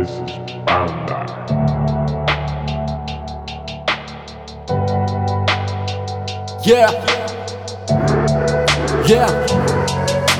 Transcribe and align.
This. 0.00 0.08
Yeah. 6.64 6.88
Yeah. 9.06 9.28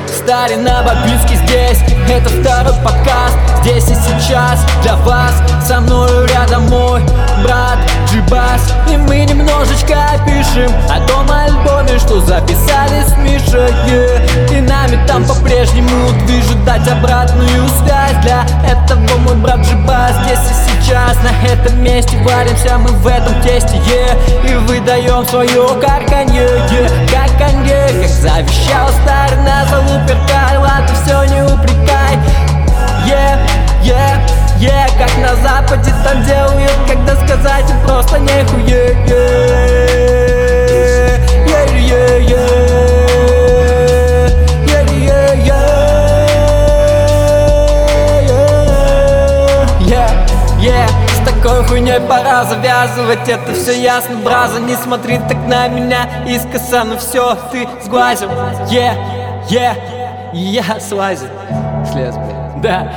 Старина 0.08 0.82
Бабинский 0.82 1.36
здесь 1.36 1.78
Это 2.08 2.30
второй 2.30 2.72
подкаст 2.82 3.36
Здесь 3.62 3.90
и 3.90 3.94
сейчас 3.94 4.64
для 4.82 4.96
вас 4.96 5.34
Со 5.68 5.80
мною 5.80 6.26
рядом 6.28 6.66
мой 6.70 7.02
брат 7.42 7.78
Джибас 8.06 8.72
И 8.90 8.96
мы 8.96 9.24
немножечко 9.24 9.96
пишем 10.26 10.72
О 10.88 11.00
том 11.06 11.30
альбоме, 11.30 11.98
что 11.98 12.20
записали 12.20 13.04
с 13.06 13.16
Мишей 13.18 13.70
yeah. 13.86 14.58
И 14.58 14.60
нами 14.60 14.98
там 15.06 15.24
по-прежнему 15.24 16.10
движет 16.26 16.64
Дать 16.64 16.88
обратную 16.88 17.68
связь 17.82 18.16
Для 18.22 18.44
этого 18.68 19.18
мой 19.18 19.36
брат 19.36 19.60
Джибас 19.60 20.12
Здесь 20.24 20.38
и 20.38 20.82
сейчас 20.82 21.16
на 21.22 21.48
этом 21.48 21.82
месте 21.82 22.16
Варимся 22.24 22.78
мы 22.78 22.88
в 22.88 23.06
этом 23.06 23.40
тесте 23.42 23.76
yeah. 23.76 24.50
И 24.50 24.54
выдаем 24.66 25.26
свое 25.26 25.80
карканье 25.80 26.46
yeah. 26.70 27.10
Карканье, 27.10 27.88
как 28.00 28.10
завещал 28.10 28.88
старина 29.02 29.64
Залуперкай, 29.70 30.58
ладно, 30.58 30.88
все 31.04 31.24
не 31.24 31.42
упрекай 31.42 32.49
сказать 37.30 37.70
им 37.70 37.80
просто 37.86 38.18
нехуе 38.18 38.96
такой 51.24 51.64
хуйней 51.64 52.00
пора 52.00 52.44
завязывать 52.44 53.28
Это 53.28 53.54
все 53.54 53.80
ясно, 53.80 54.16
браза 54.16 54.58
Не 54.60 54.74
смотри 54.74 55.18
так 55.18 55.38
на 55.46 55.68
меня 55.68 56.06
искоса 56.26 56.84
Ну 56.84 56.98
все, 56.98 57.36
ты 57.52 57.66
сглазил 57.84 58.28
Yeah, 58.68 58.96
yeah, 59.48 59.74
я 60.32 60.80
слазил 60.80 61.28
Слез, 61.92 62.16
блядь 62.16 62.60
Да 62.60 62.92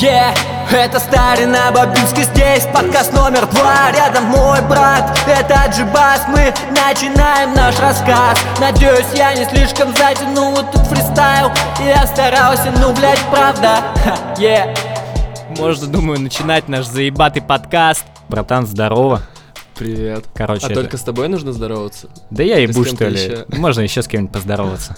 Yeah, 0.00 0.36
это 0.70 0.98
старина 1.00 1.70
Бабинский 1.72 2.24
здесь 2.24 2.64
Подкаст 2.72 3.12
номер 3.12 3.46
два, 3.46 3.90
рядом 3.92 4.24
мой 4.24 4.60
брат 4.62 5.18
Это 5.26 5.70
Джибас, 5.70 6.22
мы 6.28 6.52
начинаем 6.70 7.54
наш 7.54 7.78
рассказ 7.78 8.38
Надеюсь, 8.60 9.06
я 9.14 9.34
не 9.34 9.44
слишком 9.44 9.94
затянул 9.96 10.52
вот 10.52 10.70
тут 10.72 10.82
фристайл 10.86 11.50
Я 11.80 12.06
старался, 12.06 12.72
ну, 12.80 12.92
блядь, 12.94 13.20
правда 13.30 13.82
Ха, 14.04 14.16
Yeah 14.36 14.76
можно, 15.56 15.86
думаю, 15.86 16.20
начинать 16.20 16.68
наш 16.68 16.86
заебатый 16.86 17.42
подкаст. 17.42 18.04
Братан, 18.28 18.66
здорово. 18.66 19.22
Привет. 19.76 20.26
Короче, 20.34 20.66
а 20.66 20.70
это- 20.70 20.82
только 20.82 20.98
с 20.98 21.02
тобой 21.02 21.28
нужно 21.28 21.52
здороваться? 21.52 22.08
Да 22.30 22.42
я 22.42 22.58
ебу, 22.58 22.84
что 22.84 23.08
ли. 23.08 23.18
еще? 23.18 23.46
Можно 23.48 23.80
еще 23.80 24.02
с 24.02 24.08
кем-нибудь 24.08 24.32
поздороваться. 24.32 24.96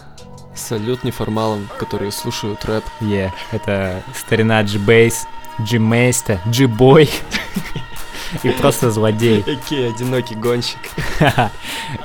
Салют 0.61 1.05
неформалам, 1.05 1.69
которые 1.79 2.13
слушают 2.13 2.65
рэп. 2.65 2.85
Е, 3.01 3.33
это 3.51 4.03
старина 4.15 4.63
G-Bass, 4.63 5.27
G-Meister, 5.59 6.39
G-Boy 6.47 7.11
и 8.43 8.51
просто 8.51 8.91
злодей. 8.91 9.41
Окей, 9.41 9.89
одинокий 9.89 10.37
гонщик. 10.37 10.79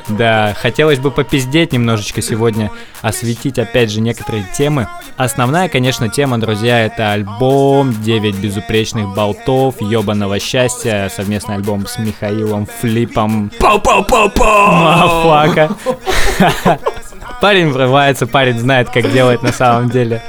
Да, 0.07 0.53
хотелось 0.55 0.99
бы 0.99 1.09
попиздеть 1.09 1.73
немножечко 1.73 2.21
сегодня, 2.21 2.71
осветить 3.01 3.57
опять 3.57 3.91
же 3.91 4.01
некоторые 4.01 4.45
темы. 4.55 4.87
Основная, 5.17 5.67
конечно, 5.67 6.09
тема, 6.09 6.37
друзья, 6.37 6.85
это 6.85 7.11
альбом 7.11 7.89
«9 7.89 8.39
безупречных 8.39 9.15
болтов», 9.15 9.81
ёбаного 9.81 10.39
счастья, 10.39 11.09
совместный 11.15 11.55
альбом 11.55 11.87
с 11.87 11.97
Михаилом 11.97 12.67
Флипом. 12.81 13.51
Мафака. 14.71 15.69
Парень 17.41 17.69
врывается, 17.69 18.27
парень 18.27 18.59
знает, 18.59 18.89
как 18.89 19.11
делать 19.11 19.41
на 19.43 19.51
самом 19.51 19.89
деле. 19.89 20.21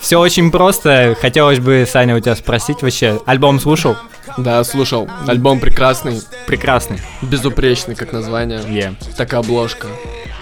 все 0.00 0.18
очень 0.18 0.50
просто. 0.50 1.16
Хотелось 1.20 1.58
бы, 1.58 1.86
Саня, 1.90 2.16
у 2.16 2.20
тебя 2.20 2.36
спросить 2.36 2.82
вообще. 2.82 3.20
Альбом 3.26 3.60
слушал? 3.60 3.96
Да, 4.38 4.62
слушал. 4.64 5.08
Альбом 5.26 5.60
прекрасный, 5.60 6.20
Прекрасный. 6.46 7.00
безупречный, 7.22 7.94
как 7.94 8.12
название. 8.12 8.60
Е. 8.68 8.94
Так 9.16 9.32
и 9.32 9.36
обложка. 9.36 9.86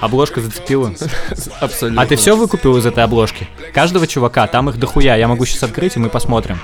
Обложка 0.00 0.41
зацепила. 0.41 0.93
Абсолютно. 1.60 2.03
А 2.03 2.06
ты 2.06 2.16
все 2.16 2.37
выкупил 2.37 2.76
из 2.76 2.84
этой 2.87 3.04
обложки? 3.04 3.48
Каждого 3.72 4.06
чувака, 4.06 4.47
там 4.48 4.69
их 4.69 4.76
дохуя. 4.78 5.15
Я 5.16 5.28
могу 5.28 5.44
сейчас 5.44 5.62
открыть, 5.62 5.94
и 5.97 6.00
мы 6.00 6.09
посмотрим. 6.09 6.59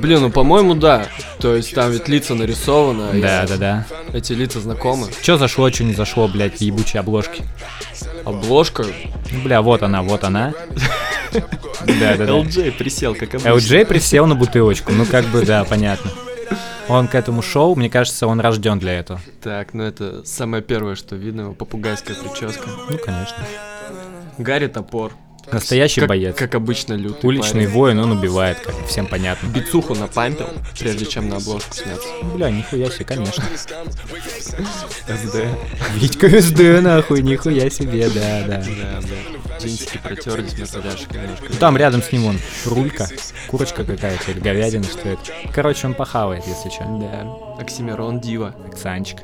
Блин, 0.00 0.20
ну 0.22 0.30
по-моему, 0.30 0.74
да. 0.74 1.06
То 1.38 1.54
есть 1.54 1.74
там 1.74 1.92
ведь 1.92 2.08
лица 2.08 2.34
нарисованы. 2.34 3.10
а 3.12 3.20
Да, 3.20 3.46
да, 3.46 3.56
да. 3.56 3.86
Эти 4.12 4.32
лица 4.32 4.60
знакомы. 4.60 5.06
Че 5.22 5.36
зашло, 5.36 5.70
что 5.70 5.84
не 5.84 5.94
зашло, 5.94 6.26
блядь, 6.26 6.58
в 6.58 6.60
ебучей 6.60 6.98
обложки? 6.98 7.44
Обложка. 8.24 8.84
Бля, 9.44 9.62
вот 9.62 9.82
она, 9.82 10.02
вот 10.02 10.24
она. 10.24 10.52
Да, 11.86 12.16
да, 12.16 12.26
да. 12.26 12.32
LJ 12.32 12.72
присел, 12.72 13.14
как 13.14 13.34
обычно. 13.34 13.50
LJ 13.50 13.86
присел 13.86 14.26
на 14.26 14.34
бутылочку, 14.34 14.92
ну 14.92 15.06
как 15.06 15.24
бы, 15.26 15.42
да, 15.46 15.64
понятно. 15.64 16.10
Он 16.90 17.06
к 17.06 17.14
этому 17.14 17.40
шоу, 17.40 17.76
мне 17.76 17.88
кажется, 17.88 18.26
он 18.26 18.40
рожден 18.40 18.80
для 18.80 18.98
этого. 18.98 19.20
Так, 19.40 19.74
ну 19.74 19.84
это 19.84 20.24
самое 20.24 20.60
первое, 20.60 20.96
что 20.96 21.14
видно, 21.14 21.42
его 21.42 21.52
попугайская 21.54 22.16
прическа. 22.16 22.68
Ну, 22.90 22.98
конечно. 22.98 23.36
Гарри 24.38 24.66
топор. 24.66 25.12
Настоящий 25.52 26.00
как, 26.00 26.08
боец. 26.08 26.36
Как 26.36 26.54
обычно 26.54 26.94
лютый 26.94 27.26
Уличный 27.26 27.64
парень. 27.64 27.68
воин, 27.68 27.98
он 28.00 28.12
убивает, 28.12 28.58
как 28.58 28.74
всем 28.86 29.06
понятно. 29.06 29.46
Бицуху 29.48 29.94
напампил, 29.94 30.48
прежде 30.78 31.06
чем 31.06 31.28
на 31.28 31.36
обложку 31.36 31.74
сняться. 31.74 32.08
Бля, 32.34 32.50
нихуя 32.50 32.90
себе, 32.90 33.04
конечно. 33.04 33.44
СД. 35.06 35.36
Витька 35.94 36.40
СД, 36.40 36.82
нахуй, 36.82 37.22
нихуя 37.22 37.70
себе, 37.70 38.08
да, 38.10 38.42
да. 38.46 38.56
Да, 38.58 39.00
да. 39.00 39.39
Джинсики 39.60 39.98
протерлись, 40.02 40.74
мордашек 40.74 41.12
немножко. 41.14 41.52
Там 41.58 41.76
рядом 41.76 42.02
с 42.02 42.12
ним 42.12 42.26
он 42.26 42.38
рулька, 42.66 43.08
курочка 43.48 43.84
какая-то 43.84 44.30
или 44.30 44.40
говядина, 44.40 44.84
что 44.84 45.08
это. 45.08 45.20
Короче, 45.54 45.86
он 45.86 45.94
похавает, 45.94 46.44
если 46.46 46.70
что. 46.70 46.84
Да. 47.00 47.62
Оксимирон 47.62 48.20
Дива. 48.20 48.54
Оксанчик. 48.66 49.18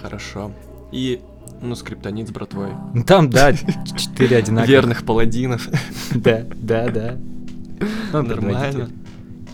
Хорошо. 0.00 0.52
И, 0.92 1.20
ну, 1.60 1.74
скриптонит 1.74 2.28
с 2.28 2.30
братвой. 2.30 2.70
Ну 2.94 3.04
там, 3.04 3.28
да, 3.30 3.52
четыре 3.52 4.38
одинаковых. 4.38 4.68
Верных 4.68 5.04
паладинов. 5.04 5.68
Да, 6.14 6.44
да, 6.54 6.88
да. 6.88 7.16
Ну, 8.12 8.22
Нормально. 8.22 8.88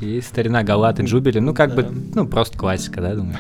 И 0.01 0.21
старина 0.21 0.63
Галат 0.63 1.01
и 1.01 1.05
Джубили, 1.05 1.39
ну 1.39 1.55
как 1.55 1.75
бы, 1.75 1.89
ну 2.15 2.27
просто 2.27 2.59
классика, 2.59 3.01
да, 3.01 3.15
думаю. 3.15 3.39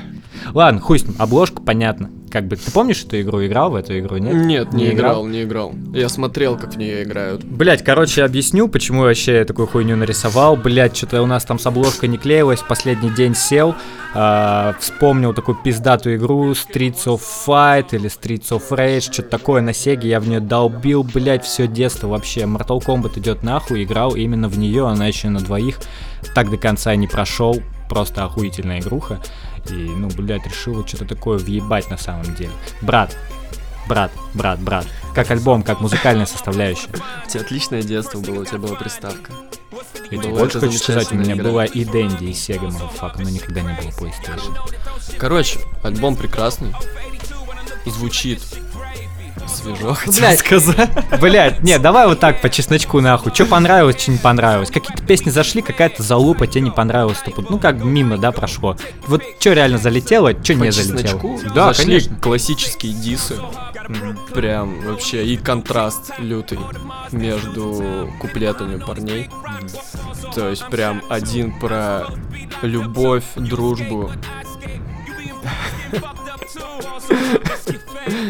Ладно, 0.52 0.80
хуй 0.80 0.98
с 0.98 1.04
ним, 1.04 1.14
обложка, 1.18 1.62
понятно. 1.62 2.10
Как 2.30 2.48
бы, 2.48 2.56
ты 2.56 2.68
помнишь 2.72 3.04
эту 3.04 3.20
игру, 3.20 3.46
играл 3.46 3.70
в 3.70 3.76
эту 3.76 3.96
игру, 3.96 4.16
нет? 4.16 4.34
Нет, 4.34 4.72
не 4.72 4.90
играл, 4.90 5.24
не 5.24 5.44
играл. 5.44 5.72
Я 5.92 6.08
смотрел, 6.08 6.58
как 6.58 6.74
в 6.74 6.76
нее 6.76 7.04
играют. 7.04 7.44
Блять, 7.44 7.84
короче, 7.84 8.24
объясню, 8.24 8.66
почему 8.66 9.02
я 9.02 9.08
вообще 9.08 9.44
такую 9.44 9.68
хуйню 9.68 9.94
нарисовал. 9.94 10.56
Блять, 10.56 10.96
что-то 10.96 11.22
у 11.22 11.26
нас 11.26 11.44
там 11.44 11.60
с 11.60 11.66
обложкой 11.66 12.08
не 12.08 12.18
клеилось. 12.18 12.60
Последний 12.68 13.10
день 13.10 13.36
сел, 13.36 13.76
а, 14.14 14.74
вспомнил 14.80 15.32
такую 15.32 15.56
пиздатую 15.62 16.16
игру 16.16 16.50
Streets 16.50 17.04
of 17.04 17.20
Fight 17.46 17.90
или 17.92 18.10
Streets 18.10 18.48
of 18.48 18.62
Rage, 18.70 19.12
что-то 19.12 19.28
такое 19.28 19.62
на 19.62 19.72
Сеге. 19.72 20.08
Я 20.08 20.18
в 20.18 20.26
нее 20.26 20.40
долбил, 20.40 21.04
блять, 21.04 21.44
все 21.44 21.68
детство 21.68 22.08
вообще. 22.08 22.40
Mortal 22.40 22.84
Kombat 22.84 23.16
идет 23.16 23.44
нахуй, 23.44 23.84
играл 23.84 24.16
именно 24.16 24.48
в 24.48 24.58
нее, 24.58 24.88
она 24.88 25.06
еще 25.06 25.28
на 25.28 25.38
двоих. 25.38 25.78
Так 26.34 26.50
до 26.50 26.56
конца 26.56 26.96
не 26.96 27.06
прошел. 27.06 27.62
Просто 27.88 28.24
охуительная 28.24 28.80
игруха. 28.80 29.20
И, 29.70 29.74
ну, 29.74 30.08
блядь, 30.08 30.46
решил 30.46 30.74
вот 30.74 30.88
что-то 30.88 31.06
такое 31.06 31.38
въебать 31.38 31.90
на 31.90 31.96
самом 31.96 32.34
деле. 32.34 32.52
Брат, 32.80 33.16
брат, 33.88 34.10
брат, 34.34 34.60
брат. 34.60 34.86
Как 35.14 35.30
альбом, 35.30 35.62
как 35.62 35.80
музыкальная 35.80 36.26
составляющая. 36.26 36.90
У 37.24 37.28
тебя 37.28 37.40
отличное 37.42 37.82
детство 37.82 38.18
было, 38.18 38.42
у 38.42 38.44
тебя 38.44 38.58
была 38.58 38.76
приставка. 38.76 39.32
Я 40.10 40.22
тебе 40.22 40.32
больше 40.32 40.60
хочу 40.60 40.78
сказать, 40.78 41.10
у 41.12 41.16
меня 41.16 41.34
игра. 41.34 41.44
была 41.50 41.64
и 41.64 41.84
Дэнди, 41.84 42.24
и 42.24 42.32
Sega, 42.32 42.68
motherfucker, 42.68 43.22
но 43.22 43.30
никогда 43.30 43.62
не 43.62 43.72
было 43.72 43.90
PlayStation. 43.90 44.56
Короче, 45.18 45.60
альбом 45.82 46.16
прекрасный. 46.16 46.74
Звучит 47.86 48.40
свежо, 49.48 49.94
хотел 49.94 50.14
блядь. 50.14 50.38
сказать. 50.38 50.90
Блять, 51.20 51.62
не, 51.62 51.78
давай 51.78 52.06
вот 52.06 52.20
так 52.20 52.40
по 52.40 52.48
чесночку 52.48 53.00
нахуй. 53.00 53.32
Что 53.34 53.46
понравилось, 53.46 54.00
что 54.00 54.10
не 54.10 54.18
понравилось. 54.18 54.70
Какие-то 54.70 55.02
песни 55.02 55.30
зашли, 55.30 55.62
какая-то 55.62 56.02
залупа, 56.02 56.46
тебе 56.46 56.62
не 56.62 56.70
понравилось. 56.70 57.18
то 57.18 57.32
Ну 57.48 57.58
как 57.58 57.76
мимо, 57.76 58.18
да, 58.18 58.32
прошло. 58.32 58.76
Вот 59.06 59.22
что 59.38 59.52
реально 59.52 59.78
залетело, 59.78 60.32
что 60.32 60.54
По 60.54 60.64
не 60.64 60.70
залетело. 60.70 61.38
Да, 61.54 61.72
зашли 61.72 61.98
конечно. 61.98 62.16
классические 62.16 62.92
дисы. 62.92 63.36
Прям 64.32 64.80
вообще 64.82 65.24
и 65.26 65.36
контраст 65.36 66.12
лютый 66.18 66.58
между 67.12 68.10
куплетами 68.20 68.78
парней. 68.78 69.30
То 70.34 70.48
есть 70.48 70.66
прям 70.68 71.02
один 71.08 71.52
про 71.58 72.06
любовь, 72.62 73.24
дружбу. 73.36 74.10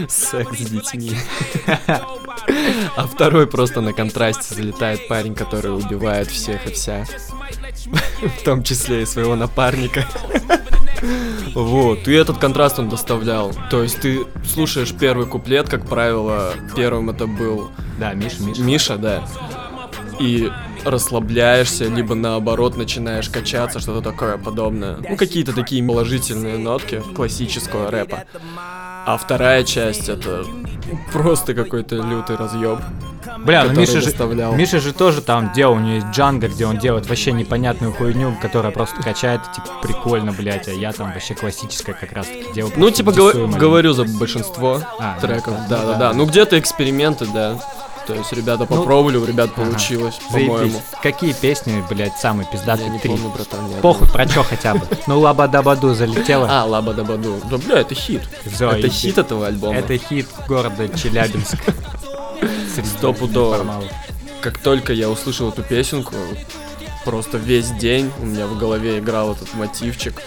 Секс 0.08 0.58
с 0.58 0.70
детьми. 0.70 1.16
А 2.96 3.06
второй 3.06 3.46
просто 3.46 3.80
на 3.80 3.92
контрасте 3.92 4.54
залетает 4.54 5.08
парень, 5.08 5.34
который 5.34 5.74
убивает 5.74 6.28
всех 6.28 6.66
и 6.66 6.72
вся. 6.72 7.06
в 8.40 8.44
том 8.44 8.62
числе 8.62 9.02
и 9.02 9.06
своего 9.06 9.36
напарника. 9.36 10.06
Вот, 11.54 12.08
и 12.08 12.12
этот 12.14 12.38
контраст 12.38 12.78
он 12.78 12.88
доставлял. 12.88 13.52
То 13.70 13.82
есть 13.82 14.00
ты 14.00 14.24
слушаешь 14.42 14.94
первый 14.94 15.26
куплет, 15.26 15.68
как 15.68 15.86
правило, 15.86 16.54
первым 16.74 17.10
это 17.10 17.26
был 17.26 17.70
Да, 18.00 18.14
Миша, 18.14 18.42
Миша. 18.42 18.62
Миша, 18.62 18.96
да. 18.96 19.28
И 20.18 20.50
расслабляешься, 20.84 21.84
либо 21.84 22.14
наоборот 22.14 22.76
начинаешь 22.76 23.28
качаться, 23.28 23.80
что-то 23.80 24.00
такое 24.10 24.36
подобное. 24.38 24.96
Ну, 25.08 25.16
какие-то 25.16 25.52
такие 25.52 25.82
положительные 25.86 26.58
нотки 26.58 27.02
классического 27.14 27.90
рэпа. 27.90 28.24
А 29.06 29.16
вторая 29.18 29.64
часть 29.64 30.08
это 30.08 30.44
просто 31.12 31.54
какой-то 31.54 31.96
лютый 31.96 32.36
разъеб. 32.36 32.78
Бля, 33.38 33.64
ну 33.64 33.72
Миша 33.80 34.00
же. 34.00 34.10
Миша 34.54 34.80
же 34.80 34.92
тоже 34.92 35.20
там 35.20 35.52
делал, 35.52 35.74
у 35.74 35.78
него 35.80 35.94
есть 35.96 36.06
Джанго, 36.12 36.48
где 36.48 36.66
он 36.66 36.78
делает 36.78 37.08
вообще 37.08 37.32
непонятную 37.32 37.92
хуйню, 37.92 38.34
которая 38.40 38.72
просто 38.72 39.02
качает, 39.02 39.40
типа, 39.54 39.66
прикольно, 39.82 40.32
блядь, 40.32 40.68
а 40.68 40.72
я 40.72 40.92
там 40.92 41.12
вообще 41.12 41.34
классическое 41.34 41.94
как 41.94 42.12
раз 42.12 42.26
таки 42.26 42.46
делал. 42.54 42.72
Ну, 42.76 42.90
типа, 42.90 43.12
диссуемое. 43.12 43.58
говорю 43.58 43.92
за 43.92 44.04
большинство 44.04 44.80
А, 44.98 45.18
треков. 45.20 45.54
ну, 45.58 45.64
Да, 45.68 45.78
да, 45.78 45.82
да, 45.84 45.92
да. 45.92 45.98
да. 45.98 46.12
Ну, 46.14 46.26
где-то 46.26 46.58
эксперименты, 46.58 47.26
да. 47.26 47.58
То 48.06 48.14
есть 48.14 48.32
ребята 48.32 48.66
Ну, 48.68 48.76
попробовали, 48.76 49.16
у 49.16 49.24
ребят 49.24 49.50
ага. 49.56 49.64
получилось, 49.66 50.16
по-моему. 50.30 50.80
Какие 51.02 51.32
песни, 51.32 51.82
блядь, 51.88 52.18
самые 52.18 52.46
Я 52.46 52.52
пиздатые 52.52 52.90
не 52.90 52.98
три? 52.98 53.10
помню, 53.10 53.30
братан, 53.30 53.70
Похуй, 53.80 54.08
про 54.08 54.26
чё 54.26 54.42
хотя 54.42 54.74
бы. 54.74 54.82
Ну, 55.06 55.20
Лаба-Дабаду 55.20 55.94
залетела. 55.94 56.46
А, 56.50 56.64
Лаба 56.64 56.92
Дабаду. 56.92 57.40
Да, 57.50 57.56
бля, 57.58 57.78
это 57.80 57.94
хит. 57.94 58.22
Это 58.44 58.88
хит 58.88 59.16
этого 59.18 59.46
альбома. 59.46 59.74
Это 59.74 59.96
хит 59.96 60.28
города 60.46 60.88
Челябинск. 60.88 61.56
Стопудово. 62.96 63.82
Как 64.40 64.58
только 64.58 64.92
я 64.92 65.08
услышал 65.08 65.48
эту 65.48 65.62
песенку, 65.62 66.14
просто 67.04 67.38
весь 67.38 67.70
день 67.70 68.10
у 68.20 68.26
меня 68.26 68.46
в 68.46 68.58
голове 68.58 68.98
играл 68.98 69.32
этот 69.32 69.54
мотивчик 69.54 70.20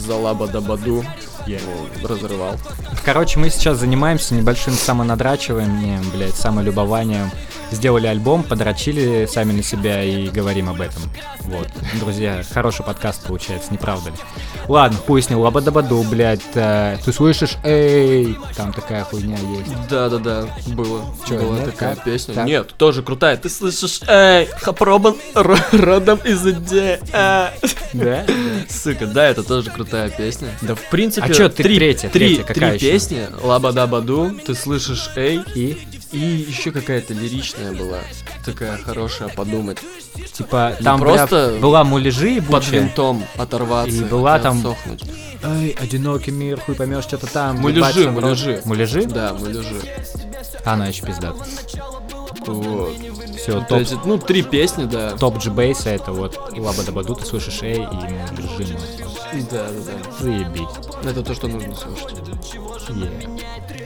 за 0.00 0.16
Лаба 0.16 0.46
Дабаду. 0.46 1.04
Yeah. 1.46 1.60
Ну, 2.02 2.08
разрывал. 2.08 2.56
Короче, 3.04 3.38
мы 3.38 3.50
сейчас 3.50 3.78
занимаемся 3.78 4.34
небольшим 4.34 4.74
самонадрачиванием, 4.74 6.02
блядь, 6.10 6.36
самолюбованием. 6.36 7.30
Сделали 7.72 8.08
альбом, 8.08 8.42
подрочили 8.42 9.26
сами 9.26 9.52
на 9.52 9.62
себя 9.62 10.02
и 10.02 10.28
говорим 10.28 10.68
об 10.68 10.80
этом. 10.80 11.02
Вот. 11.44 11.68
Друзья, 12.00 12.42
хороший 12.52 12.84
подкаст 12.84 13.24
получается, 13.24 13.70
не 13.70 13.78
правда 13.78 14.10
ли? 14.10 14.16
Ладно, 14.68 14.98
хуй 14.98 15.22
с 15.22 15.30
ним, 15.30 15.38
лабадабаду, 15.38 16.02
блядь. 16.02 16.40
э, 16.54 16.96
ты 17.04 17.12
слышишь? 17.12 17.56
Эй! 17.62 18.36
Там 18.56 18.72
такая 18.72 19.04
хуйня 19.04 19.36
есть. 19.38 19.88
Да-да-да, 19.88 20.46
было. 20.68 21.04
Чё, 21.28 21.38
Была 21.38 21.56
нет? 21.58 21.70
такая 21.72 21.94
Так? 21.94 22.04
песня. 22.04 22.34
Так. 22.34 22.46
Нет, 22.46 22.74
тоже 22.76 23.02
крутая. 23.02 23.36
Ты 23.36 23.48
слышишь, 23.48 24.00
эй, 24.08 24.46
Хапробан 24.60 25.14
ро- 25.34 25.76
родом 25.80 26.18
из 26.24 26.44
Иде. 26.46 27.00
э». 27.12 27.48
Да? 27.92 28.24
Сука, 28.68 29.06
да, 29.06 29.28
это 29.28 29.42
тоже 29.42 29.70
крутая 29.70 30.10
песня. 30.10 30.48
Да, 30.62 30.74
в 30.74 30.82
принципе, 30.90 31.26
А 31.26 31.34
чё, 31.34 31.48
ты 31.48 31.62
три, 31.62 31.76
третья, 31.76 32.08
три, 32.08 32.36
третья 32.36 32.44
какая 32.44 32.78
три 32.78 32.90
песни. 32.90 33.26
Лаба-дабаду, 33.42 34.32
ты 34.44 34.54
слышишь, 34.54 35.10
эй, 35.16 35.40
И? 35.54 35.78
И 36.12 36.18
еще 36.18 36.72
какая-то 36.72 37.14
лиричная 37.14 37.72
была. 37.72 37.98
Такая 38.44 38.76
хорошая, 38.78 39.28
подумать. 39.28 39.78
Типа, 40.32 40.74
Не 40.78 40.84
там 40.84 41.00
просто 41.00 41.50
бля, 41.52 41.60
была 41.60 41.84
муляжи 41.84 42.36
Под 42.36 42.44
ебучая. 42.64 42.80
винтом 42.80 43.24
оторваться 43.36 43.94
И 43.94 44.04
была 44.04 44.38
и 44.38 44.42
там- 44.42 44.56
отсохнуть. 44.58 45.04
Эй, 45.42 45.70
одинокий 45.78 46.30
мир, 46.30 46.60
хуй 46.60 46.74
поймешь, 46.74 47.04
что-то 47.04 47.26
там. 47.26 47.58
Муляжи, 47.58 48.10
муляжи. 48.10 48.62
Муляжи? 48.64 49.04
Да, 49.06 49.34
мы 49.38 49.48
лежи. 49.50 49.80
Она 50.64 50.86
еще 50.88 51.04
пиздата. 51.06 51.36
Вот. 52.46 52.94
Все, 53.36 53.54
Вот 53.58 53.68
топ, 53.68 53.78
эти, 53.80 53.96
ну, 54.04 54.18
три 54.18 54.42
песни, 54.42 54.84
да. 54.84 55.10
топ 55.16 55.38
G-бейса 55.42 55.90
это 55.90 56.12
вот 56.12 56.52
Лаба-Дабаду, 56.56 57.14
ты 57.14 57.24
слышишь 57.26 57.62
Эй 57.62 57.76
и 57.76 57.86
муляжи. 57.86 58.76
ну, 59.32 59.40
Да, 59.50 59.66
да, 59.68 59.70
да. 59.86 60.12
Заебись. 60.20 60.68
Это 61.04 61.22
то, 61.22 61.34
что 61.34 61.48
нужно 61.48 61.74
слушать. 61.74 62.18
Yeah. 62.88 63.79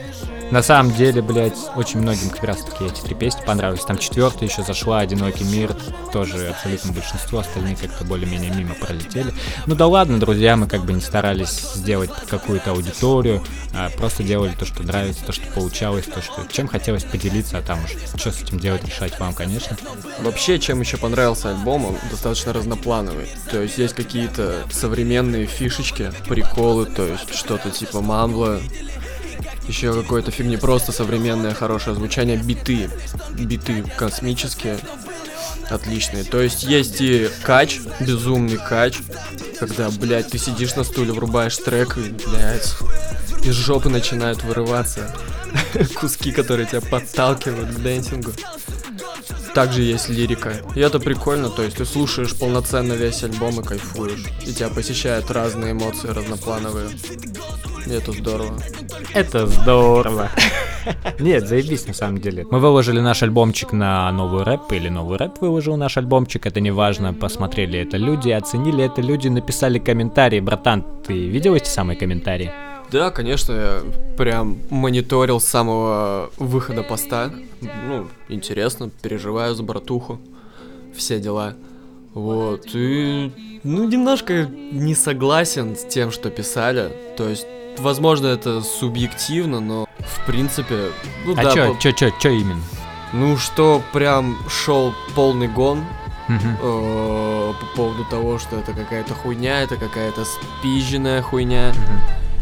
На 0.51 0.63
самом 0.63 0.95
деле, 0.95 1.23
блядь, 1.23 1.59
очень 1.75 2.01
многим 2.01 2.31
как 2.31 2.45
раз 2.45 2.63
таки 2.63 2.85
эти 2.85 3.01
три 3.01 3.15
песни 3.15 3.41
понравились. 3.45 3.85
Там 3.85 3.99
четвертая 3.99 4.49
еще 4.49 4.63
зашла, 4.63 5.01
Одинокий 5.01 5.45
мир, 5.45 5.75
тоже 6.13 6.49
абсолютно 6.49 6.93
большинство, 6.93 7.41
остальные 7.41 7.77
как-то 7.77 8.05
более-менее 8.05 8.53
мимо 8.53 8.75
пролетели. 8.75 9.33
Ну 9.67 9.75
да 9.75 9.87
ладно, 9.87 10.21
друзья, 10.21 10.57
мы 10.57 10.67
как 10.69 10.85
бы 10.85 10.93
не 10.93 11.01
старались 11.01 11.75
сделать 11.75 12.11
какую-то 12.29 12.71
аудиторию, 12.71 13.43
а 13.75 13.91
просто 13.91 14.23
делали 14.23 14.55
то, 14.59 14.65
что 14.65 14.83
нравится, 14.83 15.25
то, 15.25 15.33
что 15.33 15.47
получалось, 15.49 16.05
то, 16.07 16.23
что 16.23 16.47
чем 16.51 16.69
хотелось 16.69 17.05
поделиться, 17.05 17.59
а 17.59 17.63
там 17.63 17.79
уж 17.85 17.91
что 18.19 18.31
с 18.31 18.43
этим 18.43 18.59
делать, 18.61 18.85
решать 18.85 19.19
вам, 19.19 19.35
конечно. 19.35 19.77
Вообще, 20.21 20.59
чем 20.59 20.81
еще 20.81 20.97
понравился 20.97 21.51
альбом, 21.51 21.87
он 21.87 21.97
достаточно 22.11 22.53
разноплановый. 22.53 23.29
То 23.51 23.61
есть 23.61 23.79
есть 23.79 23.95
какие-то 23.95 24.65
современные 24.71 25.47
фишечки, 25.47 26.13
приколы, 26.29 26.87
то 26.87 27.07
есть 27.07 27.35
что-то 27.35 27.71
типа 27.71 28.01
мамбла, 28.01 28.61
еще 29.69 29.93
какой-то 29.93 30.31
фигни, 30.31 30.57
просто 30.57 30.93
современное 30.93 31.55
хорошее 31.55 31.97
звучание, 31.97 32.37
биты, 32.37 32.91
биты 33.31 33.85
космические, 33.97 34.79
отличные. 35.71 36.25
То 36.25 36.41
есть 36.41 36.65
есть 36.65 37.01
и 37.01 37.29
кач, 37.43 37.81
безумный 38.01 38.59
кач, 38.59 38.99
когда, 39.59 39.91
блядь, 39.91 40.31
ты 40.31 40.39
сидишь 40.39 40.77
на 40.77 40.85
стуле, 40.85 41.13
врубаешь 41.13 41.57
трек 41.57 41.97
и, 41.99 42.11
блядь, 42.29 42.75
из 43.45 43.55
жопы 43.55 43.89
начинают 43.89 44.43
вырываться 44.43 45.15
куски, 45.95 46.33
которые 46.33 46.67
тебя 46.67 46.81
подталкивают 46.81 47.71
к 47.71 47.79
dancing 47.79 48.21
у. 48.21 48.33
Также 49.55 49.83
есть 49.83 50.09
лирика. 50.09 50.55
И 50.75 50.81
это 50.81 50.99
прикольно, 50.99 51.49
то 51.49 51.63
есть 51.63 51.77
ты 51.77 51.85
слушаешь 51.85 52.35
полноценно 52.37 52.95
весь 52.95 53.23
альбом 53.23 53.61
и 53.61 53.65
кайфуешь. 53.65 54.27
И 54.45 54.53
тебя 54.53 54.69
посещают 54.69 55.31
разные 55.31 55.73
эмоции 55.73 56.09
разноплановые. 56.09 56.89
Это 57.87 58.13
здорово. 58.13 58.59
Это 59.13 59.47
здорово. 59.47 60.31
Нет, 61.19 61.49
заебись 61.49 61.87
на 61.87 61.95
самом 61.95 62.19
деле. 62.19 62.47
Мы 62.51 62.59
выложили 62.59 63.01
наш 63.01 63.23
альбомчик 63.23 63.73
на 63.73 64.11
новый 64.13 64.45
рэп, 64.45 64.73
или 64.73 64.89
новый 64.89 65.19
рэп 65.19 65.41
выложил 65.41 65.77
наш 65.77 65.97
альбомчик, 65.97 66.47
это 66.47 66.61
не 66.61 66.71
важно. 66.71 67.13
Посмотрели 67.13 67.79
это 67.79 67.97
люди, 67.97 68.31
оценили 68.31 68.85
это 68.85 69.03
люди, 69.03 69.29
написали 69.29 69.79
комментарии. 69.79 70.41
Братан, 70.41 70.85
ты 71.07 71.13
видел 71.29 71.55
эти 71.55 71.69
самые 71.69 71.97
комментарии? 71.97 72.51
Да, 72.91 73.11
конечно, 73.11 73.53
я 73.53 73.83
прям 74.17 74.59
мониторил 74.71 75.41
с 75.41 75.45
самого 75.45 76.31
выхода 76.39 76.83
поста. 76.83 77.33
Ну, 77.61 78.09
интересно, 78.29 78.91
переживаю 79.03 79.55
за 79.55 79.63
братуху. 79.63 80.21
Все 80.95 81.19
дела. 81.19 81.55
Вот, 82.13 82.67
и... 82.75 83.33
Ну, 83.65 83.89
немножко 83.89 84.45
не 84.45 84.95
согласен 84.95 85.75
с 85.75 85.85
тем, 85.85 86.13
что 86.13 86.31
писали. 86.31 86.93
То 87.17 87.29
есть, 87.29 87.47
возможно, 87.79 88.27
это 88.29 88.63
субъективно, 88.63 89.61
но, 89.61 89.87
в 89.99 90.27
принципе... 90.27 90.91
Ну, 91.25 91.33
а 91.37 91.43
да, 91.43 91.53
чё, 91.53 91.73
по- 91.75 91.81
чё, 91.81 91.93
чё, 91.93 92.11
чё 92.19 92.31
именно? 92.31 92.63
Ну, 93.13 93.37
что 93.37 93.83
прям 93.93 94.37
шел 94.49 94.93
полный 95.15 95.49
гон 95.49 95.85
э, 96.29 97.53
по 97.61 97.67
поводу 97.77 98.05
того, 98.07 98.39
что 98.39 98.57
это 98.57 98.73
какая-то 98.73 99.15
хуйня, 99.15 99.61
это 99.63 99.77
какая-то 99.77 100.25
спизженная 100.25 101.23
хуйня. 101.23 101.73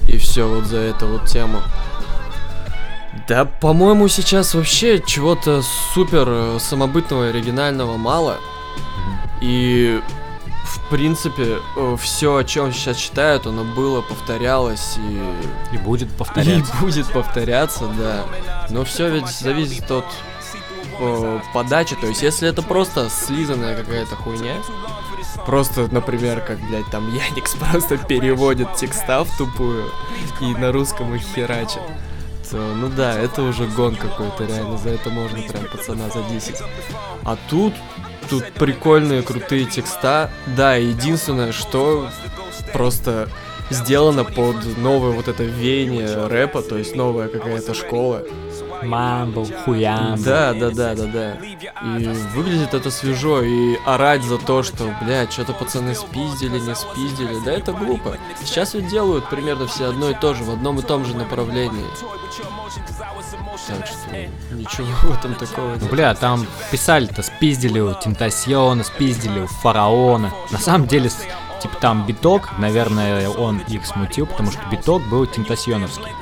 И 0.09 0.17
все 0.19 0.49
вот 0.49 0.65
за 0.65 0.79
эту 0.79 1.07
вот 1.07 1.27
тему. 1.27 1.61
Да, 3.29 3.45
по-моему, 3.45 4.09
сейчас 4.09 4.55
вообще 4.55 5.01
чего-то 5.01 5.62
супер 5.95 6.27
э, 6.29 6.59
самобытного, 6.59 7.29
оригинального 7.29 7.97
мало. 7.97 8.39
И 9.41 10.01
принципе, 10.93 11.57
все, 11.99 12.37
о 12.37 12.45
чем 12.45 12.71
сейчас 12.73 12.99
читают, 12.99 13.47
оно 13.47 13.65
было, 13.65 14.03
повторялось 14.03 14.99
и, 14.99 15.75
И 15.75 15.79
будет 15.79 16.09
и 16.13 16.15
повторяться. 16.19 16.75
будет 16.81 17.11
повторяться, 17.13 17.87
да. 17.99 18.25
Но 18.69 18.85
все 18.85 19.09
ведь 19.09 19.29
зависит 19.29 19.91
от 19.91 20.05
э, 21.01 21.41
подачи. 21.55 21.97
То 21.97 22.07
есть, 22.07 22.23
если 22.23 22.47
это 22.47 22.61
просто 22.61 23.09
слизанная 23.09 23.75
какая-то 23.75 24.17
хуйня, 24.17 24.57
просто, 25.47 25.89
например, 25.91 26.43
как, 26.43 26.59
блядь, 26.69 26.91
там 26.91 27.11
Яникс 27.15 27.55
просто 27.71 27.97
переводит 27.97 28.75
текста 28.75 29.25
в 29.25 29.39
тупую 29.39 29.91
и 30.43 30.55
на 30.55 30.73
русском 30.73 31.15
их 31.15 31.23
херачит, 31.23 31.81
то, 32.51 32.59
ну 32.59 32.91
да, 32.91 33.19
это 33.19 33.43
уже 33.43 33.67
гон 33.67 33.97
какой-то, 33.97 34.45
реально, 34.45 34.77
за 34.77 34.91
это 34.91 35.09
можно 35.09 35.41
прям 35.41 35.65
пацана 35.73 36.11
задесить. 36.11 36.61
А 37.25 37.39
тут, 37.49 37.73
тут 38.29 38.45
прикольные, 38.52 39.23
крутые 39.23 39.64
текста. 39.67 40.31
Да, 40.57 40.76
единственное, 40.76 41.52
что 41.52 42.09
просто 42.73 43.29
сделано 43.71 44.25
под 44.25 44.79
новое 44.79 45.12
вот 45.12 45.29
это 45.29 45.45
веяние 45.45 46.26
рэпа, 46.26 46.62
то 46.62 46.76
есть 46.76 46.95
новая 46.95 47.29
какая-то 47.29 47.75
школа. 47.75 48.23
Мамбл, 48.83 49.47
хуям. 49.64 50.21
Да, 50.23 50.52
да, 50.52 50.71
да, 50.71 50.95
да, 50.95 51.07
да. 51.07 51.37
И 51.99 52.05
выглядит 52.35 52.75
это 52.75 52.91
свежо, 52.91 53.43
и 53.43 53.76
орать 53.87 54.25
за 54.25 54.38
то, 54.38 54.62
что, 54.62 54.93
блядь, 55.00 55.33
что-то 55.33 55.52
пацаны 55.52 55.95
спиздили, 55.95 56.59
не 56.59 56.75
спиздили, 56.75 57.37
да 57.45 57.52
это 57.52 57.73
глупо. 57.73 58.17
Сейчас 58.45 58.75
ведь 58.75 58.88
делают 58.88 59.29
примерно 59.29 59.67
все 59.69 59.88
одно 59.88 60.11
и 60.11 60.14
то 60.14 60.35
же, 60.35 60.43
в 60.43 60.50
одном 60.50 60.79
и 60.81 60.83
том 60.83 61.05
же 61.05 61.17
направлении. 61.17 61.87
Так 63.67 63.87
что 63.87 64.55
ничего 64.55 64.87
в 65.03 65.19
этом 65.19 65.35
такого 65.35 65.75
нет. 65.75 65.91
Бля, 65.91 66.15
там 66.15 66.47
писали-то, 66.71 67.23
спиздили 67.23 67.81
у 67.81 67.95
Тентасиона, 67.95 68.85
спиздили 68.85 69.41
у 69.41 69.47
Фараона. 69.47 70.33
На 70.51 70.59
самом 70.59 70.87
деле, 70.87 71.11
типа 71.62 71.77
там 71.81 72.07
биток, 72.07 72.51
наверное, 72.59 73.29
он 73.29 73.59
их 73.69 73.87
смутил, 73.87 74.27
потому 74.27 74.51
что 74.51 74.61
биток 74.71 75.03
был 75.09 75.27
тентасионовский. 75.27 76.12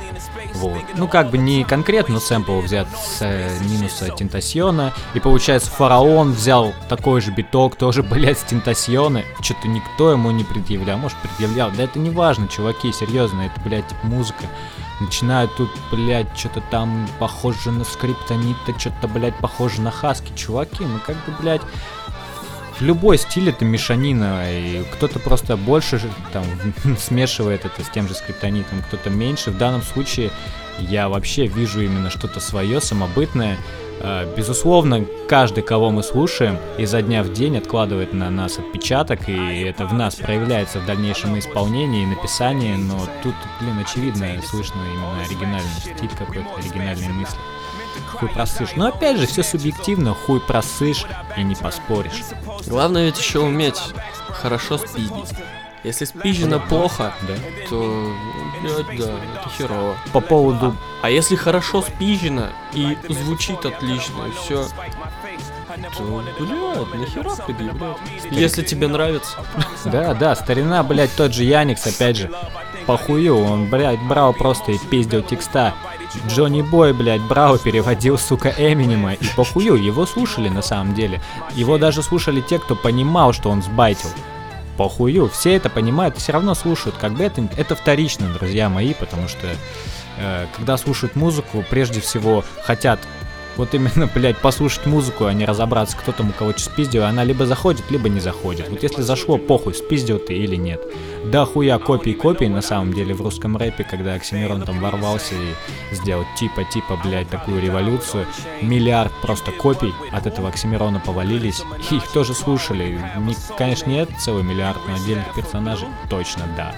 Вот. 0.55 0.83
Ну, 0.97 1.09
как 1.09 1.31
бы 1.31 1.39
не 1.39 1.65
конкретно, 1.65 2.15
но 2.15 2.21
сэмпл 2.21 2.61
взят 2.61 2.87
с 2.91 3.23
э, 3.23 3.59
минуса 3.63 4.09
Тентасиона. 4.09 4.93
И 5.15 5.21
получается, 5.21 5.71
фараон 5.71 6.33
взял 6.33 6.75
такой 6.89 7.21
же 7.21 7.31
биток, 7.31 7.77
тоже, 7.77 8.03
блядь, 8.11 8.39
с 8.39 8.43
Тентасиона. 8.43 9.23
Что-то 9.41 9.69
никто 9.69 10.13
ему 10.13 10.31
не 10.31 10.45
предъявлял. 10.45 10.99
Может, 10.99 11.17
предъявлял. 11.19 11.71
Да 11.71 11.85
это 11.85 11.99
не 11.99 12.11
важно, 12.11 12.49
чуваки, 12.49 12.93
серьезно, 12.93 13.43
это, 13.43 13.61
блядь, 13.63 13.89
типа 13.89 14.07
музыка. 14.07 14.45
Начинают 15.01 15.55
тут, 15.57 15.71
блядь, 15.91 16.37
что-то 16.37 16.61
там 16.71 17.09
похоже 17.19 17.73
на 17.73 17.85
скриптонита, 17.85 18.79
что-то, 18.79 19.09
блядь, 19.09 19.37
похоже 19.39 19.81
на 19.81 19.91
хаски. 19.91 20.33
Чуваки, 20.35 20.85
ну 20.85 20.99
как 21.05 21.17
бы, 21.17 21.33
блядь, 21.41 21.63
любой 22.81 23.19
стиль 23.19 23.51
это 23.51 23.65
мешанина, 23.65 24.43
и 24.51 24.83
кто-то 24.93 25.19
просто 25.19 25.57
больше 25.57 26.01
там 26.33 26.45
смешивает 26.99 27.65
это 27.65 27.85
с 27.85 27.91
тем 27.91 28.09
же 28.09 28.15
скриптонитом, 28.15 28.83
кто-то 28.83 29.11
меньше. 29.11 29.51
В 29.51 29.59
данном 29.59 29.83
случае 29.83 30.31
я 30.79 31.09
вообще 31.09 31.47
вижу 31.47 31.81
именно 31.81 32.11
что-то 32.11 32.41
свое, 32.41 32.81
самобытное. 32.81 33.59
Э, 34.01 34.33
Безусловно, 34.37 35.05
каждый, 35.29 35.63
кого 35.63 35.91
мы 35.91 36.03
слушаем, 36.03 36.59
изо 36.79 37.03
дня 37.03 37.23
в 37.23 37.33
день 37.33 37.59
откладывает 37.59 38.13
на 38.13 38.31
нас 38.31 38.59
отпечаток, 38.59 39.29
и 39.29 39.63
это 39.63 39.87
в 39.87 39.93
нас 39.93 40.15
проявляется 40.17 40.81
в 40.81 40.87
дальнейшем 40.87 41.39
исполнении 41.39 42.05
и 42.05 42.07
написании, 42.07 42.75
но 42.75 42.99
тут, 43.23 43.35
блин, 43.61 43.79
очевидно, 43.79 44.27
слышно 44.43 44.81
именно 44.93 45.23
оригинальный 45.23 45.81
стиль 45.81 46.11
какой-то, 46.19 46.49
оригинальные 46.57 47.11
мысли. 47.11 47.39
Хуй 48.13 48.29
просышь. 48.29 48.77
Но 48.77 48.87
опять 48.87 49.19
же, 49.19 49.27
все 49.27 49.43
субъективно, 49.43 50.15
хуй 50.15 50.41
просышь 50.41 51.05
и 51.37 51.43
не 51.43 51.55
поспоришь. 51.55 52.23
Главное 52.67 53.07
ведь 53.07 53.19
еще 53.19 53.41
уметь 53.41 53.81
хорошо 54.31 54.79
спиздить. 54.79 55.33
Если 55.83 56.05
спизжено 56.05 56.61
плохо, 56.61 57.15
Да? 57.27 57.35
то, 57.71 57.77
ну, 57.77 58.13
блядь, 58.61 58.99
да, 58.99 59.13
это 59.15 59.49
херово. 59.57 59.97
По 60.13 60.21
поводу... 60.21 60.77
А 61.03 61.09
если 61.09 61.37
хорошо 61.37 61.81
спизжено 61.81 62.49
и 62.75 62.99
звучит 63.09 63.65
отлично, 63.65 64.25
и 64.29 64.33
все, 64.33 64.67
то, 65.97 66.23
блядь, 66.93 66.93
нахера 67.01 67.31
предъявлять? 67.47 67.97
Если 68.31 68.63
тебе 68.63 68.89
нравится. 68.89 69.39
Да, 69.87 70.13
да, 70.13 70.37
старина, 70.37 70.83
блядь, 70.83 71.15
тот 71.17 71.33
же 71.33 71.45
Яникс, 71.45 71.87
опять 71.87 72.19
же, 72.19 72.31
похую, 72.87 73.39
он, 73.39 73.71
блядь, 73.71 74.03
брал 74.03 74.35
просто 74.35 74.73
и 74.73 74.79
пиздил 74.79 75.23
текста. 75.23 75.75
Джонни 76.29 76.63
Бой, 76.63 76.93
блядь, 76.93 77.23
брал, 77.23 77.59
переводил, 77.59 78.19
сука, 78.19 78.53
Эминема, 78.57 79.15
и 79.15 79.27
похую, 79.37 79.75
его 79.83 80.07
слушали 80.07 80.49
на 80.49 80.63
самом 80.63 80.95
деле. 80.95 81.21
Его 81.55 81.79
даже 81.79 82.03
слушали 82.03 82.41
те, 82.41 82.59
кто 82.59 82.75
понимал, 82.75 83.33
что 83.33 83.51
он 83.51 83.63
сбайтил. 83.63 84.11
Похую, 84.77 85.29
все 85.29 85.55
это 85.55 85.69
понимают 85.69 86.17
и 86.17 86.21
все 86.21 86.33
равно 86.33 86.55
слушают. 86.55 86.97
Как 86.97 87.13
бы 87.13 87.23
это, 87.23 87.47
это 87.57 87.75
вторично, 87.75 88.33
друзья 88.33 88.69
мои, 88.69 88.95
потому 88.95 89.29
что 89.29 89.47
э, 90.19 90.47
когда 90.57 90.77
слушают 90.77 91.17
музыку, 91.17 91.65
прежде 91.69 92.01
всего 92.01 92.45
хотят 92.65 92.99
вот 93.61 93.75
именно, 93.75 94.07
блядь, 94.15 94.39
послушать 94.39 94.87
музыку, 94.87 95.27
а 95.27 95.33
не 95.35 95.45
разобраться, 95.45 95.97
кто 95.97 96.13
там 96.13 96.31
у 96.31 96.33
кого 96.33 96.53
что 96.53 96.63
спиздил, 96.63 97.05
она 97.05 97.25
либо 97.25 97.45
заходит, 97.47 97.91
либо 97.91 98.09
не 98.09 98.21
заходит. 98.21 98.69
Вот 98.71 98.83
если 98.83 99.03
зашло, 99.03 99.37
похуй, 99.37 99.75
спиздил 99.75 100.19
ты 100.19 100.35
или 100.35 100.57
нет. 100.57 100.81
Да 101.27 101.45
хуя 101.45 101.79
копий 101.79 102.15
копий 102.15 102.49
на 102.49 102.63
самом 102.63 102.95
деле 102.95 103.15
в 103.15 103.21
русском 103.21 103.57
рэпе, 103.57 103.85
когда 103.85 104.15
Оксимирон 104.15 104.63
там 104.63 104.81
ворвался 104.81 105.35
и 105.35 105.95
сделал 105.95 106.25
типа-типа, 106.39 106.99
блядь, 107.05 107.29
такую 107.29 107.61
революцию. 107.61 108.27
Миллиард 108.63 109.13
просто 109.21 109.53
копий 109.53 109.93
от 110.11 110.27
этого 110.27 110.49
Оксимирона 110.49 110.99
повалились, 110.99 111.63
и 111.91 111.97
их 111.97 112.11
тоже 112.13 112.33
слушали. 112.33 112.99
Не, 113.19 113.37
конечно, 113.59 113.91
нет 113.91 114.09
целый 114.19 114.43
миллиард, 114.43 114.79
но 114.89 114.95
отдельных 114.95 115.35
персонажей 115.35 115.89
точно 116.09 116.45
да. 116.57 116.75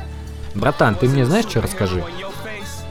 Братан, 0.55 0.97
ты 0.97 1.09
мне 1.09 1.25
знаешь, 1.25 1.47
что 1.47 1.63
расскажи? 1.63 2.05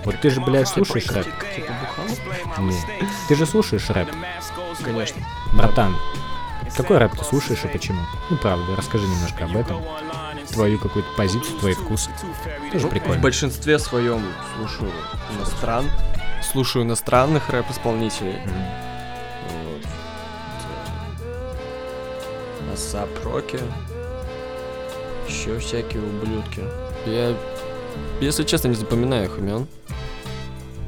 Вот 0.05 0.19
ты 0.19 0.29
же, 0.29 0.41
блядь, 0.41 0.67
слушаешь 0.67 1.07
рэп. 1.11 1.27
Типа 1.55 1.73
бухал? 1.81 2.63
Не. 2.65 2.75
Ты 3.27 3.35
же 3.35 3.45
слушаешь 3.45 3.89
рэп. 3.89 4.09
Конечно. 4.83 5.21
Братан, 5.53 5.95
какой 6.75 6.97
рэп 6.97 7.15
ты 7.17 7.23
слушаешь 7.23 7.63
и 7.65 7.67
почему? 7.67 7.99
Ну, 8.29 8.37
правда, 8.37 8.75
расскажи 8.75 9.05
немножко 9.07 9.45
об 9.45 9.55
этом. 9.55 9.81
Твою 10.51 10.79
какую-то 10.79 11.09
позицию, 11.15 11.59
твои 11.59 11.73
вкусы. 11.73 12.09
Тоже 12.71 12.85
Ну, 12.85 12.89
В 12.89 12.91
прикольно. 12.91 13.21
большинстве 13.21 13.77
своем 13.79 14.21
слушаю 14.57 14.91
иностран, 15.37 15.85
слушаю 16.51 16.83
иностранных 16.83 17.49
рэп-исполнителей. 17.49 18.39
Мгм. 18.45 18.65
Вот. 19.65 19.81
Это 22.65 22.73
Асап 22.73 23.09
Роки. 23.23 23.59
Еще 25.27 25.57
всякие 25.59 26.01
ублюдки. 26.01 26.61
Я, 27.05 27.35
если 28.19 28.43
честно, 28.43 28.69
не 28.69 28.75
запоминаю 28.75 29.25
их 29.25 29.37
имен. 29.37 29.67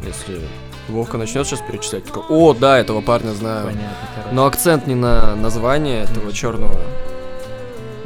Если 0.05 0.41
Вовка 0.89 1.17
начнет 1.17 1.47
сейчас 1.47 1.61
перечислять, 1.61 2.03
такой, 2.03 2.23
о, 2.29 2.53
да, 2.53 2.77
этого 2.77 3.01
парня 3.01 3.31
знаю. 3.31 3.67
Понятно, 3.67 4.09
короче. 4.15 4.35
Но 4.35 4.45
акцент 4.45 4.85
не 4.87 4.95
на 4.95 5.35
название 5.35 6.03
этого 6.03 6.33
черного 6.33 6.79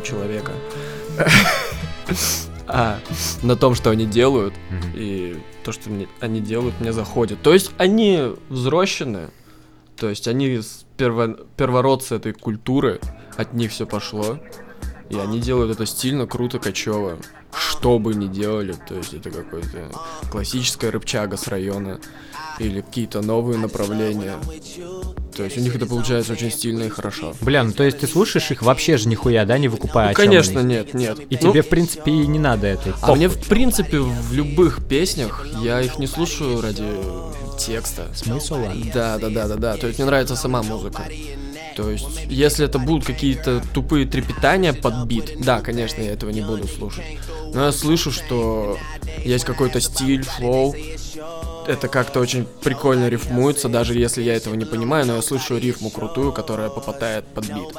человека, 0.04 0.52
а 2.68 3.00
на 3.42 3.56
том, 3.56 3.74
что 3.74 3.90
они 3.90 4.06
делают. 4.06 4.54
И 4.94 5.38
то, 5.64 5.72
что 5.72 5.90
они 6.22 6.40
делают, 6.40 6.80
мне 6.80 6.94
заходит. 6.94 7.42
То 7.42 7.52
есть 7.52 7.72
они 7.78 8.36
взрослены, 8.50 9.30
то 9.96 10.10
есть 10.10 10.28
они 10.28 10.62
перво- 10.98 11.46
первородцы 11.58 12.16
этой 12.16 12.34
культуры, 12.34 13.00
от 13.36 13.54
них 13.54 13.72
все 13.72 13.86
пошло. 13.88 14.38
И 15.10 15.18
они 15.18 15.40
делают 15.40 15.72
это 15.72 15.86
стильно, 15.86 16.28
круто, 16.28 16.60
кочево. 16.60 17.18
Что 17.54 18.00
бы 18.00 18.14
ни 18.14 18.28
делали, 18.28 18.76
то 18.88 18.96
есть 18.96 19.14
это 19.14 19.30
какой-то 19.30 19.90
классическая 20.30 20.92
рыбчага 20.92 21.38
с 21.38 21.48
района 21.48 22.00
или 22.60 22.82
какие-то 22.82 23.22
новые 23.22 23.58
направления. 23.58 24.36
То 25.36 25.44
есть 25.44 25.58
у 25.58 25.62
них 25.62 25.76
это 25.76 25.86
получается 25.86 26.34
очень 26.34 26.52
стильно 26.52 26.84
и 26.84 26.90
хорошо. 26.90 27.36
Бля, 27.42 27.64
ну 27.64 27.72
то 27.72 27.84
есть 27.84 28.00
ты 28.00 28.08
слушаешь 28.08 28.50
их 28.52 28.64
вообще 28.64 28.98
же 28.98 29.08
нихуя, 29.08 29.46
да, 29.46 29.58
не 29.58 29.68
выкупая 29.68 30.10
Ну, 30.10 30.14
конечно, 30.16 30.60
нет, 30.60 30.94
нет. 30.94 31.20
И 31.30 31.38
Ну, 31.40 31.52
тебе, 31.52 31.62
в 31.62 31.70
принципе, 31.70 32.12
и 32.12 32.28
не 32.28 32.40
надо 32.40 32.68
это. 32.68 32.96
А 33.02 33.14
мне, 33.16 33.28
в 33.28 33.48
принципе, 33.48 34.00
в 34.00 34.34
любых 34.34 34.86
песнях 34.88 35.46
я 35.62 35.80
их 35.82 36.00
не 36.00 36.08
слушаю 36.08 36.62
ради 36.62 36.86
текста. 37.60 38.08
Смысл? 38.16 38.58
Да, 38.94 39.18
да, 39.20 39.30
да, 39.30 39.48
да, 39.48 39.56
да. 39.56 39.78
То 39.78 39.88
есть 39.88 40.00
мне 40.00 40.08
нравится 40.08 40.36
сама 40.36 40.64
музыка. 40.64 41.04
То 41.78 41.92
есть, 41.92 42.08
если 42.28 42.66
это 42.66 42.80
будут 42.80 43.06
какие-то 43.06 43.62
тупые 43.72 44.08
трепетания 44.08 44.74
под 44.74 45.06
бит, 45.06 45.36
да, 45.40 45.62
конечно, 45.62 46.02
я 46.02 46.14
этого 46.14 46.32
не 46.32 46.42
буду 46.42 46.68
слушать. 46.68 47.06
Но 47.54 47.66
я 47.66 47.72
слышу, 47.72 48.12
что 48.12 48.80
есть 49.24 49.46
какой-то 49.46 49.80
стиль, 49.80 50.24
флоу. 50.24 50.76
Это 51.68 51.88
как-то 51.90 52.20
очень 52.20 52.46
прикольно 52.64 53.10
рифмуется, 53.10 53.68
даже 53.68 53.94
если 53.98 54.22
я 54.22 54.36
этого 54.36 54.56
не 54.56 54.66
понимаю, 54.66 55.06
но 55.06 55.16
я 55.18 55.22
слышу 55.22 55.58
рифму 55.58 55.90
крутую, 55.90 56.32
которая 56.32 56.70
попадает 56.70 57.26
под 57.28 57.46
бит. 57.48 57.76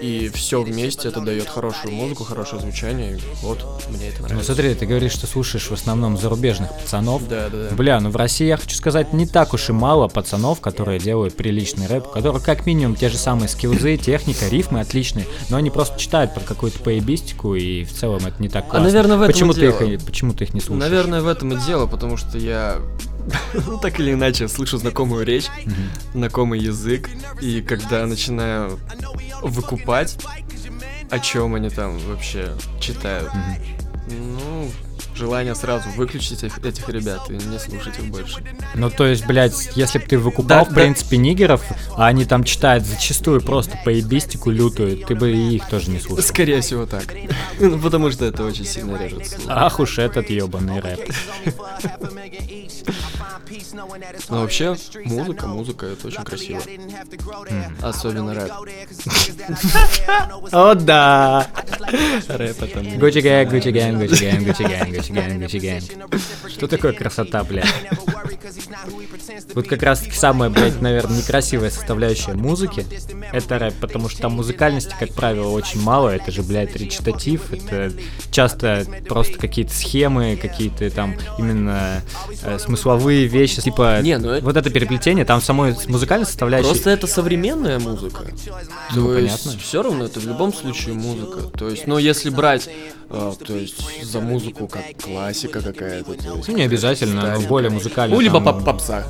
И 0.00 0.30
все 0.34 0.62
вместе 0.62 1.08
это 1.08 1.20
дает 1.20 1.48
хорошую 1.48 1.92
музыку, 1.94 2.24
хорошее 2.24 2.60
звучание. 2.60 3.16
И 3.16 3.20
вот, 3.42 3.64
мне 3.90 4.08
это 4.08 4.20
Ну 4.22 4.28
нравится. 4.28 4.54
смотри, 4.54 4.74
ты 4.74 4.86
говоришь, 4.86 5.12
что 5.12 5.26
слушаешь 5.26 5.68
в 5.68 5.72
основном 5.72 6.18
зарубежных 6.18 6.70
пацанов. 6.78 7.26
Да, 7.28 7.48
да, 7.50 7.68
да. 7.70 7.74
Бля, 7.74 8.00
ну 8.00 8.10
в 8.10 8.16
России, 8.16 8.46
я 8.46 8.56
хочу 8.58 8.76
сказать, 8.76 9.12
не 9.12 9.26
так 9.26 9.54
уж 9.54 9.70
и 9.70 9.72
мало 9.72 10.08
пацанов, 10.08 10.60
которые 10.60 10.98
делают 10.98 11.34
приличный 11.36 11.86
рэп, 11.86 12.10
которые 12.10 12.42
как 12.42 12.66
минимум 12.66 12.94
те 12.96 13.08
же 13.08 13.16
самые 13.16 13.48
скиллзы, 13.48 13.96
техника, 13.96 14.46
рифмы 14.48 14.80
отличные, 14.80 15.26
но 15.48 15.56
они 15.56 15.70
просто 15.70 15.98
читают 15.98 16.34
про 16.34 16.40
какую-то 16.40 16.78
поебистику, 16.80 17.54
и 17.54 17.84
в 17.84 17.92
целом 17.94 18.26
это 18.26 18.34
не 18.42 18.48
так 18.48 18.64
классно. 18.64 18.80
А, 18.80 18.82
наверное, 18.82 19.16
в 19.16 19.22
этом 19.22 19.32
почему 19.32 19.52
и 19.52 19.54
ты 19.54 19.66
их, 19.66 19.78
дело. 19.78 19.88
и- 19.90 19.96
почему 19.96 20.32
ты 20.34 20.44
их 20.44 20.52
не 20.54 20.60
слушаешь? 20.60 20.90
Наверное, 20.90 21.22
в 21.22 21.28
этом 21.28 21.52
и 21.52 21.56
дело, 21.64 21.86
потому 21.86 22.16
что 22.16 22.36
я 22.38 22.76
ну, 23.66 23.78
так 23.78 24.00
или 24.00 24.12
иначе 24.12 24.48
слышу 24.48 24.78
знакомую 24.78 25.24
речь, 25.24 25.46
знакомый 26.12 26.60
язык, 26.60 27.08
и 27.40 27.62
когда 27.62 28.06
начинаю 28.06 28.78
выкупать, 29.42 30.18
о 31.10 31.18
чем 31.18 31.54
они 31.54 31.70
там 31.70 31.98
вообще 31.98 32.52
читают, 32.80 33.30
ну, 34.08 34.70
желание 35.16 35.54
сразу 35.54 35.88
выключить 35.90 36.42
этих, 36.42 36.58
этих 36.64 36.88
ребят 36.88 37.30
и 37.30 37.34
не 37.34 37.58
слушать 37.58 37.98
их 37.98 38.06
больше. 38.06 38.42
Ну, 38.74 38.90
то 38.90 39.06
есть, 39.06 39.26
блядь, 39.26 39.70
если 39.76 39.98
бы 39.98 40.06
ты 40.06 40.18
выкупал, 40.18 40.48
Да, 40.48 40.64
в 40.64 40.68
да. 40.68 40.74
принципе, 40.74 41.16
нигеров, 41.16 41.62
а 41.96 42.06
они 42.06 42.24
там 42.24 42.44
читают 42.44 42.84
зачастую 42.84 43.40
просто 43.40 43.78
поебистику 43.84 44.50
лютую, 44.50 44.98
ты 44.98 45.14
бы 45.14 45.32
и 45.32 45.56
их 45.56 45.68
тоже 45.68 45.90
не 45.90 45.98
слушал. 45.98 46.24
Скорее 46.24 46.60
всего 46.60 46.86
так. 46.86 47.04
Ну, 47.60 47.78
потому 47.78 48.10
что 48.10 48.24
это 48.24 48.44
очень 48.44 48.66
сильно 48.66 48.96
режет 48.96 49.26
слух. 49.26 49.46
Ах 49.48 49.78
уж 49.78 49.98
этот 49.98 50.28
ебаный 50.28 50.80
рэп. 50.80 51.00
Но 54.28 54.40
вообще, 54.40 54.76
музыка, 55.04 55.46
музыка, 55.46 55.86
это 55.86 56.08
очень 56.08 56.24
красиво. 56.24 56.60
Особенно 57.82 58.34
рэп. 58.34 58.50
О, 60.52 60.74
да! 60.74 61.46
Рэп 62.28 62.62
это. 62.62 62.80
Gucci 62.98 63.20
gang, 63.20 63.50
Gucci 63.50 63.68
gang, 63.68 63.98
Gucci 63.98 64.24
gang, 64.24 64.46
Gucci 64.46 64.62
gang, 64.62 64.88
Gucci 65.10 65.58
gang. 65.58 65.84
Что 66.48 66.68
такое 66.68 66.92
красота, 66.92 67.44
блядь? 67.44 67.66
Вот 69.54 69.68
как 69.68 69.82
раз 69.82 70.00
таки 70.00 70.16
самая, 70.16 70.50
блядь, 70.50 70.80
наверное, 70.80 71.18
некрасивая 71.18 71.70
составляющая 71.70 72.34
музыки— 72.34 72.86
это 73.32 73.58
рэп, 73.58 73.74
потому 73.80 74.08
что 74.08 74.22
там 74.22 74.32
музыкальности, 74.32 74.94
как 74.98 75.12
правило, 75.12 75.48
очень 75.48 75.80
мало. 75.80 76.10
Это 76.10 76.30
же, 76.30 76.42
блядь, 76.42 76.74
речитатив, 76.76 77.52
это 77.52 77.92
часто 78.30 78.86
просто 79.08 79.38
какие-то 79.38 79.72
схемы, 79.74 80.36
какие-то 80.40 80.90
там 80.90 81.14
именно 81.38 82.02
э, 82.42 82.58
смысловые 82.58 83.26
вещи. 83.26 83.60
Типа, 83.60 84.00
Не, 84.02 84.18
ну 84.18 84.30
это- 84.30 84.44
вот 84.44 84.56
это 84.56 84.70
переплетение, 84.70 85.24
там 85.24 85.40
самой 85.40 85.74
музыкальной 85.88 86.26
составляющей... 86.26 86.68
Просто 86.68 86.90
это 86.90 87.06
современная 87.06 87.78
музыка. 87.78 88.24
Ну, 88.94 89.06
то 89.06 89.18
есть 89.18 89.44
понятно. 89.44 89.62
все 89.62 89.82
равно 89.82 90.04
это 90.06 90.20
в 90.20 90.26
любом 90.26 90.52
случае 90.52 90.94
музыка. 90.94 91.42
То 91.56 91.68
есть, 91.68 91.86
но 91.86 91.98
если 91.98 92.30
брать, 92.30 92.68
э, 93.10 93.32
то 93.44 93.54
есть 93.54 94.04
за 94.04 94.20
музыку 94.20 94.68
как 94.68 94.82
классика 95.02 95.60
какая-то, 95.60 96.14
то 96.14 96.34
есть 96.36 96.48
Ну, 96.48 96.54
не 96.56 96.62
обязательно, 96.62 97.34
но 97.34 97.40
более 97.46 97.70
музыкально. 97.70 98.14
Ну, 98.14 98.20
либо 98.38 98.44
там, 98.52 98.54
поп- 98.56 98.64
попса 98.64 99.04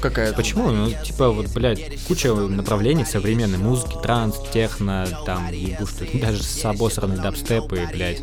какая-то. 0.00 0.36
Почему? 0.36 0.70
Ну, 0.70 0.90
типа, 1.04 1.30
вот, 1.30 1.48
блядь, 1.48 2.02
куча 2.04 2.32
направлений 2.34 3.04
современной 3.04 3.58
музыки, 3.58 3.96
транс, 4.02 4.36
техно, 4.52 5.06
там, 5.26 5.52
ебу, 5.52 5.86
что 5.86 6.06
даже 6.18 6.42
с 6.42 6.64
обосранный 6.64 7.18
дабстеп 7.18 7.72
и, 7.72 7.86
блядь, 7.92 8.22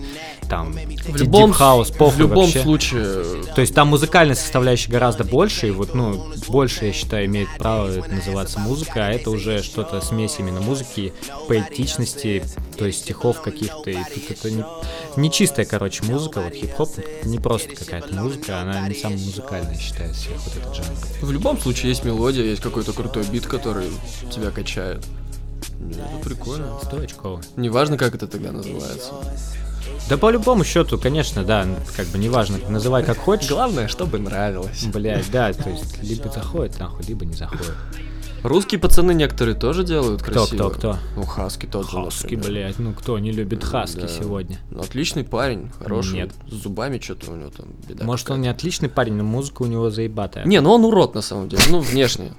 там, 0.50 0.74
В 0.74 1.16
любом, 1.16 1.52
хаус, 1.52 1.92
похуй 1.92 2.16
в 2.16 2.20
любом 2.20 2.46
вообще. 2.46 2.62
случае, 2.62 3.24
То 3.54 3.62
есть 3.62 3.74
там 3.74 3.90
музыкальной 3.90 4.36
составляющей 4.36 4.90
гораздо 4.90 5.24
больше, 5.24 5.68
и 5.68 5.72
вот, 5.72 5.94
ну, 5.94 6.34
больше, 6.48 6.86
я 6.86 6.94
считаю, 6.94 7.26
имеет 7.26 7.50
право 7.58 7.88
называться 8.08 8.60
музыка, 8.60 9.08
а 9.08 9.12
это 9.12 9.30
уже 9.30 9.62
что-то 9.62 10.02
смесь 10.02 10.36
именно 10.40 10.62
музыки, 10.62 11.14
поэтичности, 11.48 12.44
то 12.78 12.86
есть 12.86 13.00
стихов 13.00 13.42
каких-то, 13.42 13.90
и 13.90 13.98
тут 14.14 14.32
это 14.32 14.52
не, 14.52 14.66
не 15.16 15.32
чистая, 15.32 15.66
короче, 15.66 16.04
музыка, 16.04 16.42
вот 16.42 16.54
хип-хоп 16.54 16.90
не 17.24 17.40
просто 17.40 17.76
какая-то 17.76 18.16
музыка, 18.16 18.62
она 18.62 18.88
не 18.88 18.96
самая 18.96 19.20
музыкальная, 19.20 19.78
считаю, 19.78 20.14
всех 20.14 20.38
вот 20.40 20.56
этот 20.56 20.76
жанр. 20.76 20.98
в 21.22 21.32
любом 21.32 21.60
случае 21.60 21.67
есть 21.72 22.04
мелодия, 22.04 22.44
есть 22.44 22.62
какой-то 22.62 22.94
крутой 22.94 23.24
бит, 23.26 23.46
который 23.46 23.90
тебя 24.32 24.52
качает. 24.52 25.04
Ну, 25.80 25.92
Это 25.92 26.30
прикольно. 26.30 26.78
Сто 26.84 26.98
очков. 26.98 27.42
Неважно, 27.56 27.98
как 27.98 28.16
это 28.16 28.28
тогда 28.28 28.52
называется. 28.52 29.14
Да 30.10 30.18
по 30.18 30.30
любому 30.30 30.64
счету, 30.64 30.98
конечно, 30.98 31.44
да, 31.44 31.66
как 31.96 32.08
бы 32.08 32.18
неважно, 32.18 32.58
называй 32.70 33.04
как 33.04 33.18
хочешь. 33.18 33.50
Главное, 33.50 33.88
чтобы 33.88 34.20
нравилось. 34.20 34.84
Блять, 34.86 35.30
да, 35.32 35.52
то 35.52 35.70
есть 35.70 36.02
либо 36.02 36.30
заходит 36.30 36.80
нахуй, 36.80 37.06
либо 37.06 37.26
не 37.26 37.34
заходит. 37.34 37.74
Русские 38.48 38.80
пацаны 38.80 39.14
некоторые 39.14 39.56
тоже 39.56 39.84
делают 39.84 40.22
Кто, 40.22 40.32
красиво. 40.32 40.70
кто, 40.70 40.70
кто? 40.70 40.98
Ну, 41.16 41.24
Хаски 41.24 41.66
тот 41.66 41.90
же, 41.90 41.98
Хаски, 42.04 42.36
например. 42.36 42.46
блять, 42.46 42.80
ну 42.80 42.94
кто 42.94 43.20
не 43.20 43.32
любит 43.32 43.64
хаски 43.64 44.02
Да. 44.02 44.08
сегодня? 44.08 44.58
Ну, 44.72 44.82
Отличный 44.82 45.24
парень, 45.24 45.70
хороший. 45.80 46.14
Нет. 46.16 46.32
С 46.50 46.54
зубами 46.64 47.00
что-то 47.00 47.32
у 47.32 47.36
него 47.36 47.50
там 47.50 47.68
беда. 47.88 48.06
Может 48.06 48.30
он 48.32 48.42
не 48.42 48.48
отличный 48.48 48.90
парень, 48.90 49.14
но 49.14 49.24
музыка 49.24 49.64
у 49.64 49.66
него 49.66 49.90
заебатая. 49.90 50.46
Не, 50.46 50.62
ну 50.62 50.72
он 50.72 50.86
урод 50.86 51.14
на 51.16 51.22
самом 51.22 51.50
деле, 51.50 51.62
ну 51.70 51.80
внешне. 51.80 52.34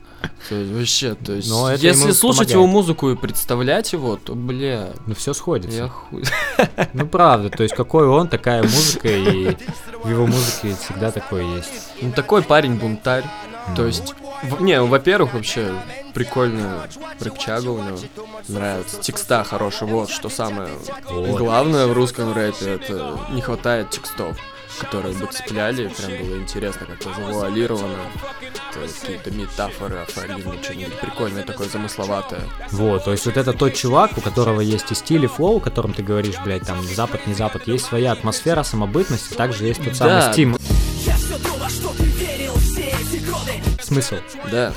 То 0.48 0.54
есть 0.56 0.72
вообще, 0.72 1.14
то 1.14 1.32
есть, 1.32 1.48
Но 1.48 1.70
это 1.70 1.80
если 1.86 2.10
слушать 2.10 2.48
помогает. 2.48 2.50
его 2.50 2.66
музыку 2.66 3.10
и 3.10 3.14
представлять 3.16 3.92
его, 3.92 4.16
то, 4.16 4.34
бля, 4.34 4.88
Ну 5.06 5.14
все 5.14 5.32
сходится. 5.32 5.76
я 5.76 5.88
хуй. 5.88 6.24
Ну 6.92 7.06
правда, 7.06 7.50
то 7.50 7.62
есть 7.62 7.74
какой 7.76 8.06
он, 8.08 8.26
такая 8.28 8.62
музыка, 8.62 9.08
и 9.08 9.56
в 10.02 10.08
его 10.10 10.26
музыке 10.26 10.74
всегда 10.80 11.12
такое 11.12 11.44
есть. 11.56 11.70
Ну 12.02 12.10
такой 12.12 12.42
парень 12.42 12.76
бунтарь. 12.78 13.24
То 13.76 13.84
есть, 13.86 14.14
в- 14.42 14.62
не, 14.62 14.80
во-первых, 14.80 15.34
вообще 15.34 15.70
прикольная 16.18 16.88
рэпчага 17.20 17.68
у 17.68 17.80
него. 17.80 17.98
Нравится. 18.48 19.00
Текста 19.00 19.44
хорошие, 19.44 19.88
вот 19.88 20.10
что 20.10 20.28
самое 20.28 20.70
Вот. 21.08 21.38
главное 21.38 21.86
в 21.86 21.92
русском 21.92 22.32
рэпе, 22.32 22.74
это 22.74 23.20
не 23.30 23.40
хватает 23.40 23.90
текстов 23.90 24.36
которые 24.80 25.12
бы 25.14 25.26
цепляли, 25.26 25.88
прям 25.88 26.24
было 26.24 26.36
интересно, 26.36 26.86
как-то 26.86 27.12
завуалировано, 27.12 27.98
то 28.72 28.80
есть 28.80 29.00
какие-то 29.00 29.32
метафоры, 29.32 29.96
афоризмы, 29.96 30.56
что-нибудь 30.62 31.00
прикольное 31.00 31.42
такое, 31.42 31.68
замысловатое. 31.68 32.42
Вот, 32.70 33.04
то 33.04 33.10
есть 33.10 33.26
вот 33.26 33.36
это 33.36 33.54
тот 33.54 33.74
чувак, 33.74 34.16
у 34.16 34.20
которого 34.20 34.60
есть 34.60 34.92
и 34.92 34.94
стиль, 34.94 35.24
и 35.24 35.26
флоу, 35.26 35.56
о 35.56 35.60
котором 35.60 35.94
ты 35.94 36.04
говоришь, 36.04 36.36
блядь, 36.44 36.62
там, 36.62 36.80
запад, 36.84 37.26
не 37.26 37.34
запад, 37.34 37.66
есть 37.66 37.86
своя 37.86 38.12
атмосфера, 38.12 38.62
самобытность, 38.62 39.32
и 39.32 39.34
также 39.34 39.66
есть 39.66 39.82
тот 39.82 39.96
самый 39.96 40.20
Да. 40.20 40.32
стимул. 40.32 40.58
Смысл, 43.82 44.16
Да. 44.52 44.72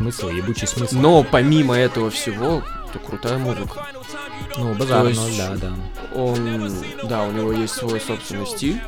Смысл, 0.00 0.30
ебучий 0.30 0.66
смысл. 0.66 0.96
Но 0.96 1.22
помимо 1.22 1.76
этого 1.76 2.10
всего, 2.10 2.62
то 2.92 2.98
крутая 2.98 3.38
музыка. 3.38 3.86
Ну, 4.56 4.74
базар, 4.74 5.04
то 5.04 5.10
ну, 5.10 5.26
есть- 5.28 5.38
да, 5.38 5.56
да. 5.56 5.72
Он, 6.14 6.74
да, 7.04 7.22
у 7.24 7.32
него 7.32 7.52
есть 7.52 7.74
свой 7.74 8.00
собственный 8.00 8.46
стиль. 8.46 8.80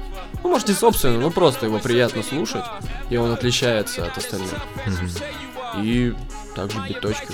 Ну, 0.42 0.48
может, 0.50 0.68
не 0.68 0.74
собственный, 0.74 1.18
но 1.18 1.30
просто 1.30 1.66
его 1.66 1.78
приятно 1.78 2.22
слушать. 2.22 2.64
И 3.10 3.16
он 3.16 3.30
отличается 3.30 4.06
от 4.06 4.16
остальных. 4.16 4.54
Мгм. 4.86 5.10
И 5.80 6.14
также 6.54 6.78
биточки. 6.86 7.32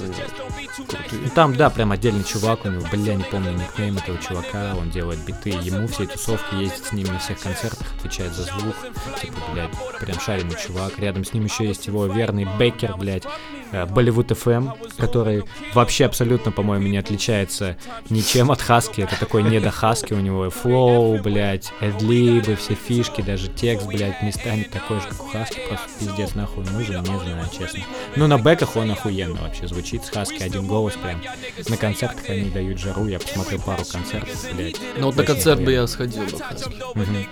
Ну 1.12 1.30
там, 1.34 1.56
да, 1.56 1.70
прям 1.70 1.92
отдельный 1.92 2.24
чувак 2.24 2.64
у 2.64 2.68
него, 2.68 2.86
бля, 2.92 3.14
не 3.14 3.24
помню 3.24 3.52
никнейм 3.52 3.96
этого 3.96 4.18
чувака, 4.18 4.74
он 4.78 4.90
делает 4.90 5.18
биты, 5.24 5.50
ему 5.50 5.88
все 5.88 6.06
тусовки, 6.06 6.54
ездит 6.54 6.84
с 6.84 6.92
ним 6.92 7.08
на 7.08 7.18
всех 7.18 7.40
концертах, 7.40 7.86
отвечает 7.98 8.32
за 8.32 8.44
звук, 8.44 8.76
типа, 9.20 9.38
блядь, 9.52 9.70
прям 10.00 10.20
шаренный 10.20 10.56
чувак. 10.56 10.98
Рядом 10.98 11.24
с 11.24 11.32
ним 11.32 11.44
еще 11.44 11.66
есть 11.66 11.86
его 11.86 12.06
верный 12.06 12.46
Беккер, 12.58 12.96
блядь, 12.96 13.24
э, 13.72 13.86
Болливуд 13.86 14.30
FM, 14.30 14.96
который 14.98 15.44
вообще 15.74 16.04
абсолютно, 16.06 16.52
по-моему, 16.52 16.86
не 16.88 16.98
отличается 16.98 17.76
ничем 18.10 18.50
от 18.50 18.62
Хаски, 18.62 19.00
это 19.00 19.18
такой 19.18 19.42
не 19.42 19.60
до 19.60 19.70
Хаски, 19.70 20.12
у 20.12 20.20
него 20.20 20.48
флоу, 20.50 21.18
блядь, 21.18 21.72
эдлибы, 21.80 22.54
все 22.56 22.74
фишки, 22.74 23.20
даже 23.22 23.48
текст, 23.48 23.86
блядь, 23.86 24.22
местами 24.22 24.62
такой 24.62 25.00
же, 25.00 25.08
как 25.08 25.24
у 25.24 25.28
Хаски, 25.28 25.60
просто 25.68 25.88
пиздец, 25.98 26.34
нахуй 26.34 26.64
нужен, 26.64 27.00
не 27.00 27.18
знаю, 27.18 27.46
честно. 27.52 27.80
Ну, 28.16 28.27
на 28.28 28.38
бэках 28.38 28.76
он 28.76 28.90
охуенно 28.90 29.40
вообще 29.40 29.66
звучит 29.66 30.04
с 30.04 30.10
Хаски, 30.10 30.42
один 30.42 30.66
голос 30.66 30.94
прям. 30.94 31.20
На 31.68 31.76
концертах 31.76 32.28
они 32.28 32.50
дают 32.50 32.78
жару, 32.78 33.06
я 33.08 33.18
посмотрел 33.18 33.60
пару 33.60 33.84
концертов, 33.84 34.36
блядь. 34.54 34.76
Ну 34.96 35.06
вот 35.06 35.16
на 35.16 35.24
концерт 35.24 35.60
бы 35.60 35.72
я 35.72 35.86
сходил 35.86 36.24
бы, 36.24 36.38
Хаски. 36.38 36.70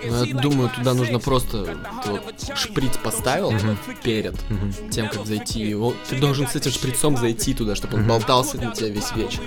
Но 0.07 0.23
я 0.25 0.33
думаю, 0.33 0.69
туда 0.69 0.93
нужно 0.93 1.19
просто 1.19 1.77
вот 2.05 2.23
шприц 2.57 2.97
поставил 2.97 3.51
Мгм. 3.51 3.77
перед 4.03 4.35
Мгм. 4.49 4.89
тем, 4.89 5.09
как 5.09 5.25
зайти. 5.25 5.61
Его- 5.61 5.93
ты 6.09 6.17
должен 6.17 6.47
с 6.47 6.55
этим 6.55 6.71
шприцом 6.71 7.17
зайти 7.17 7.53
туда, 7.53 7.75
чтобы 7.75 7.97
он 7.97 8.07
болтался 8.07 8.57
на 8.57 8.71
тебя 8.73 8.89
весь 8.89 9.11
вечер. 9.15 9.41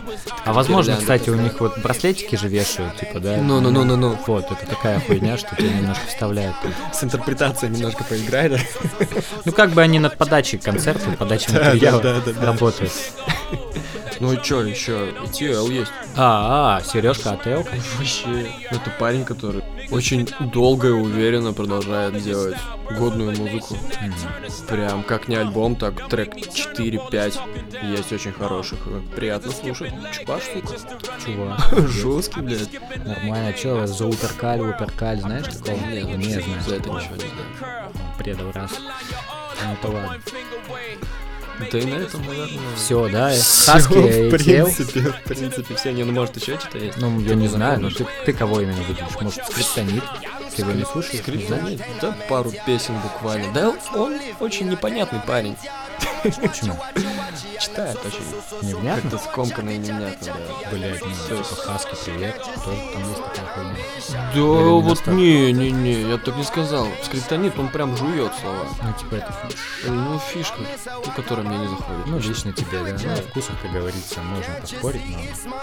А 0.45 0.53
возможно, 0.53 0.93
Гирлянда 0.93 1.03
кстати, 1.03 1.31
у 1.31 1.35
них 1.41 1.61
вот 1.61 1.79
браслетики 1.83 2.37
же 2.37 2.49
вешают, 2.49 2.97
типа, 2.99 3.21
да? 3.21 3.37
Ну-ну-ну-ну-ну. 3.39 4.19
Вот, 4.27 4.51
это 4.51 4.67
такая 4.67 5.01
хуйня, 5.01 5.37
что 5.37 5.55
тебя 5.57 5.73
немножко 5.73 6.07
вставляют. 6.07 6.55
С 6.93 7.03
интерпретацией 7.03 7.73
немножко 7.75 8.05
поиграй, 8.05 8.49
да? 8.51 8.59
Ну, 9.45 9.53
как 9.53 9.71
бы 9.71 9.83
они 9.83 9.99
над 9.99 10.17
подачей 10.17 10.59
концерта, 10.59 11.11
подачей 11.19 11.40
Да, 11.49 11.73
материала 11.73 12.23
работают. 12.41 12.93
Ну 14.21 14.35
и 14.35 14.43
чё, 14.43 14.61
еще 14.63 15.09
и 15.09 15.27
TL 15.29 15.73
есть. 15.73 15.91
А, 16.15 16.77
а, 16.77 16.83
Сережка 16.85 17.33
Ател. 17.33 17.67
Вообще, 17.97 18.53
это 18.71 18.91
парень, 18.99 19.25
который 19.25 19.63
очень 19.91 20.29
долго 20.53 20.89
и 20.89 20.91
уверенно 20.91 21.55
продолжает 21.55 22.23
делать 22.23 22.59
годную 22.99 23.35
музыку. 23.35 23.79
Прям 24.69 25.05
как 25.05 25.29
не 25.29 25.37
альбом, 25.37 25.75
так 25.75 26.07
трек 26.11 26.37
4-5 26.37 27.39
есть 27.97 28.13
очень 28.13 28.33
хороших. 28.33 28.79
Приятно 29.17 29.53
слушать. 29.53 29.93
Чупаш, 30.13 30.43
сука. 30.53 30.77
Чувак, 31.25 31.89
Жесткий, 31.89 32.41
блядь. 32.43 32.69
нормально. 33.07 33.55
Че, 33.55 33.87
за 33.87 34.07
Уперкаль, 34.07 34.61
Уперкаль, 34.61 35.21
знаешь 35.21 35.47
такого? 35.47 35.77
Нет, 35.87 36.19
не 36.19 36.25
знаю. 36.25 36.45
за 36.67 36.75
это 36.75 36.91
ничего 36.91 37.15
не 37.15 37.21
знаю. 37.59 37.91
Предал 38.19 38.53
раз. 38.53 38.73
Ну, 39.65 39.73
это 39.73 39.89
ладно. 39.89 40.19
Да 41.71 41.79
и 41.79 41.85
на 41.85 41.95
этом, 41.95 42.27
наверное... 42.27 42.77
Все, 42.77 43.09
да? 43.09 43.29
Хаски 43.31 44.29
в 44.29 44.31
принципе, 44.31 45.01
в 45.01 45.23
принципе, 45.25 45.75
все. 45.75 45.93
Не, 45.93 46.05
ну 46.05 46.13
может 46.13 46.37
еще 46.37 46.59
что-то 46.59 46.79
есть. 46.79 46.99
Ну, 46.99 47.21
я 47.21 47.35
не 47.35 47.49
знаю, 47.49 47.81
но 47.81 47.89
напомнишь? 47.89 48.15
ты, 48.25 48.33
ты 48.33 48.39
кого 48.39 48.61
именно 48.61 48.83
выделишь? 48.83 49.21
Может, 49.21 49.45
Скриптонит? 49.45 50.05
Ты 50.55 50.63
его 50.63 50.73
не 50.73 50.85
слушаешь? 50.85 51.23
Скриптонит, 51.23 51.81
да, 52.01 52.17
пару 52.29 52.53
песен 52.67 52.95
буквально. 53.01 53.53
Да, 53.53 53.75
он 53.95 54.19
очень 54.41 54.69
непонятный 54.69 55.21
парень. 55.21 55.57
Почему? 56.23 56.77
Читает 57.61 57.99
очень 58.05 58.69
Невнятно? 58.69 59.11
как-то 59.11 59.31
скомканно 59.31 59.71
и 59.71 59.79
невнятно, 59.79 60.27
да. 60.27 60.71
Блять, 60.71 61.01
ну, 61.03 61.37
типа 61.37 61.45
Хаски, 61.57 61.95
привет. 62.05 62.37
Тоже 62.39 62.81
там 62.93 63.09
есть 63.09 63.25
такая 63.35 63.47
хуйня. 63.55 63.75
Да, 64.35 64.41
не 64.41 64.83
вот 64.83 65.07
не-не-не, 65.07 66.03
я 66.11 66.19
так 66.19 66.37
не 66.37 66.45
сказал. 66.45 66.87
Скриптонит, 67.05 67.59
он 67.59 67.69
прям 67.69 67.97
жует 67.97 68.33
слова. 68.41 68.67
Ну, 68.83 68.93
типа, 68.93 69.15
это 69.17 69.33
фиш. 69.33 69.59
Ну, 69.87 70.19
фишка, 70.19 70.61
ну, 70.87 71.13
которая 71.13 71.47
мне 71.47 71.59
не 71.59 71.69
заходит. 71.69 72.07
Ну, 72.07 72.19
лично 72.19 72.53
тебе, 72.53 72.83
да. 72.83 72.97
Ну, 73.03 73.13
о 73.13 73.17
вкусах, 73.17 73.61
как 73.63 73.73
говорится, 73.73 74.21
можно 74.21 74.55
поспорить, 74.61 75.03
но... 75.45 75.55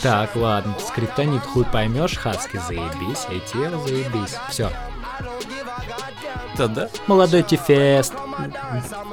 Так, 0.00 0.34
ладно. 0.36 0.74
Скриптонит 0.86 1.42
хуй 1.42 1.64
поймешь, 1.64 2.16
Хаски 2.16 2.56
заебись, 2.56 3.26
ATL 3.28 3.86
заебись. 3.86 4.36
Все. 4.50 4.70
Да, 6.56 6.66
да? 6.68 6.88
Молодой 7.06 7.42
Тифест. 7.42 8.14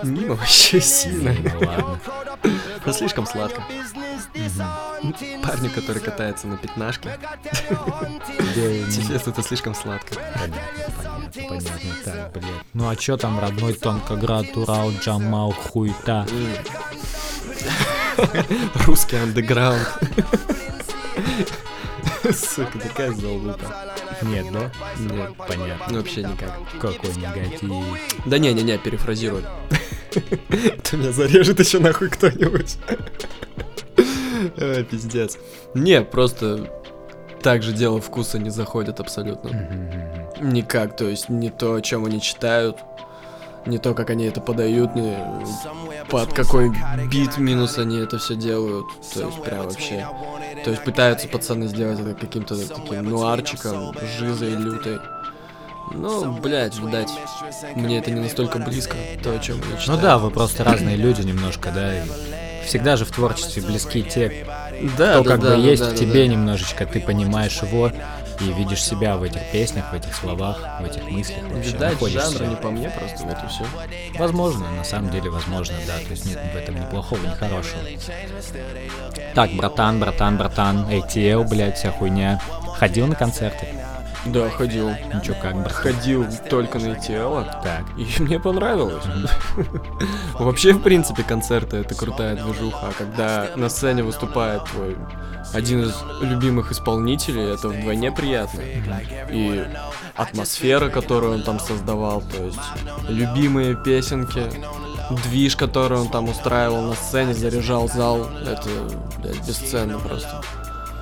Мимо 0.03 0.35
вообще 0.35 0.81
сильно. 0.81 1.33
Ну 1.33 1.67
ладно. 1.67 1.99
Но 2.85 2.93
слишком 2.93 3.25
сладко. 3.25 3.62
Парню, 5.43 5.69
который 5.69 6.01
катается 6.01 6.47
на 6.47 6.57
пятнашке. 6.57 7.17
Тебе 8.55 9.15
это 9.15 9.43
слишком 9.43 9.75
сладко. 9.75 10.15
Понятно, 10.33 10.59
понятно. 10.97 11.31
понятно, 11.43 11.71
понятно. 11.73 12.03
Так, 12.05 12.31
блядь. 12.33 12.45
Ну 12.73 12.89
а 12.89 12.95
чё 12.95 13.17
там, 13.17 13.39
родной 13.39 13.73
Тонкоград, 13.73 14.55
Урал, 14.55 14.91
Джамал, 14.91 15.51
хуйта? 15.51 16.25
Русский 18.85 19.17
андеграунд. 19.17 19.88
Сука, 22.23 22.79
такая 22.79 23.12
залупа. 23.12 23.57
Нет, 24.21 24.47
да? 24.51 24.71
Нет, 24.99 25.32
Понятно. 25.38 25.86
ну 25.89 25.97
вообще 25.97 26.23
никак. 26.23 26.51
Какой 26.79 27.10
негатив. 27.15 27.69
Да 28.25 28.38
не-не-не, 28.38 28.77
перефразирую. 28.77 29.43
Ты 30.12 30.97
меня 30.97 31.12
зарежет 31.12 31.60
еще 31.60 31.79
нахуй 31.79 32.10
кто-нибудь. 32.10 32.77
Ой, 34.58 34.84
Пиздец. 34.84 35.38
Не, 35.73 36.01
просто 36.01 36.69
так 37.41 37.63
же 37.63 37.73
дело 37.73 38.01
вкуса 38.01 38.39
не 38.39 38.49
заходит 38.49 38.99
абсолютно. 38.99 39.49
Никак, 40.41 40.95
то 40.95 41.05
есть 41.05 41.29
не 41.29 41.49
то, 41.49 41.75
о 41.75 41.82
чем 41.82 42.05
они 42.05 42.21
читают, 42.21 42.77
не 43.69 43.77
то, 43.77 43.93
как 43.93 44.10
они 44.10 44.25
это 44.25 44.41
подают, 44.41 44.95
не 44.95 45.15
под 46.10 46.34
какой 46.34 46.71
бит 47.12 47.38
минус 47.38 47.77
они 47.77 47.97
это 47.99 48.17
все 48.17 48.36
делают. 48.36 48.86
То 49.13 49.25
есть 49.25 49.41
прям 49.41 49.63
вообще. 49.63 50.08
То 50.63 50.71
есть 50.71 50.84
пытаются 50.84 51.27
пацаны 51.27 51.67
сделать 51.67 51.99
это 51.99 52.13
каким-то 52.13 52.55
таким 52.67 53.10
нуарчиком, 53.10 53.93
жизой 54.19 54.51
лютой. 54.51 54.99
Ну, 55.91 56.34
блядь, 56.34 56.77
видать, 56.77 57.10
мне 57.75 57.97
это 57.97 58.12
не 58.12 58.19
настолько 58.19 58.60
близко, 58.60 58.95
то, 59.23 59.32
о 59.32 59.39
чем 59.39 59.58
я 59.58 59.63
Ну 59.71 59.77
читаю. 59.82 59.99
да, 59.99 60.17
вы 60.19 60.29
просто 60.29 60.63
разные 60.63 60.95
люди 60.95 61.21
немножко, 61.21 61.71
да, 61.73 62.03
и 62.03 62.08
всегда 62.63 62.95
же 62.95 63.05
в 63.05 63.12
творчестве 63.12 63.63
близки 63.63 64.03
те, 64.03 64.45
да, 64.97 65.13
кто 65.15 65.23
да, 65.23 65.29
как 65.29 65.39
да, 65.41 65.47
бы 65.47 65.47
да, 65.47 65.55
есть 65.55 65.84
да, 65.84 65.89
в 65.89 65.95
тебе 65.95 66.25
да. 66.25 66.27
немножечко, 66.27 66.86
ты 66.86 66.99
понимаешь 66.99 67.60
его 67.63 67.91
и 68.39 68.54
видишь 68.54 68.84
себя 68.84 69.17
в 69.17 69.23
этих 69.23 69.52
песнях, 69.52 69.91
в 69.91 69.93
этих 69.93 70.15
словах, 70.15 70.58
в 70.82 70.86
этих 70.86 71.04
мыслях. 71.10 71.43
вообще 71.43 71.71
Видать, 71.71 71.93
находишь 71.93 72.23
жанр 72.23 72.49
не 72.49 72.56
по 72.56 72.71
мне 72.71 72.89
просто, 72.89 73.23
вот 73.25 73.38
и 73.43 73.47
все. 73.47 73.65
Возможно, 74.17 74.71
на 74.71 74.84
самом 74.84 75.12
деле, 75.12 75.30
возможно, 75.30 75.75
да. 75.86 75.97
То 75.97 76.12
есть 76.12 76.25
нет 76.25 76.39
в 76.54 76.56
этом 76.56 76.75
ни 76.75 76.86
плохого, 76.89 77.21
ни 77.21 77.36
хорошего. 77.36 77.82
Так, 79.36 79.52
братан, 79.54 79.99
братан, 79.99 80.38
братан, 80.38 80.89
ATL, 80.89 81.47
блядь, 81.47 81.78
вся 81.78 81.91
хуйня. 81.91 82.41
Ходил 82.78 83.08
на 83.08 83.15
концерты? 83.15 83.67
Да, 84.25 84.49
ходил. 84.49 84.89
Ничего 84.89 85.36
как, 85.41 85.55
брат. 85.55 85.71
Ходил 85.71 86.25
только 86.49 86.77
на 86.79 86.88
ETL, 86.88 87.45
Так. 87.63 87.84
и 87.97 88.21
мне 88.21 88.39
понравилось. 88.39 89.03
Вообще, 90.39 90.73
в 90.73 90.82
принципе, 90.82 91.23
концерты 91.23 91.77
это 91.77 91.95
крутая 91.95 92.36
движуха, 92.36 92.88
а 92.89 92.91
когда 92.97 93.47
на 93.55 93.69
сцене 93.69 94.03
выступает 94.03 94.65
твой 94.65 94.97
один 95.53 95.84
из 95.84 95.95
любимых 96.21 96.71
исполнителей, 96.71 97.53
это 97.53 97.69
вдвойне 97.69 98.12
приятно. 98.12 98.62
И 99.32 99.65
атмосфера, 100.15 100.89
которую 100.89 101.36
он 101.36 101.43
там 101.43 101.60
создавал, 101.60 102.21
то 102.21 102.43
есть 102.43 102.60
любимые 103.08 103.75
песенки, 103.75 104.43
движ, 105.23 105.55
который 105.55 105.97
он 105.97 106.10
там 106.10 106.29
устраивал 106.29 106.82
на 106.84 106.93
сцене, 106.95 107.34
заряжал 107.34 107.88
зал, 107.88 108.27
это, 108.45 108.69
блядь, 109.17 109.47
бесценно 109.47 109.97
просто. 109.97 110.41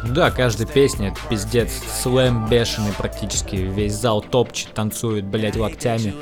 Да, 0.06 0.32
каждая 0.32 0.68
песня 0.68 1.10
это 1.10 1.20
пиздец. 1.30 1.72
Слэм 2.02 2.48
бешеный 2.48 2.92
практически. 2.98 3.56
Весь 3.56 3.94
зал 3.94 4.22
топчет, 4.22 4.74
танцует, 4.74 5.26
блядь, 5.26 5.56
локтями. 5.56 6.14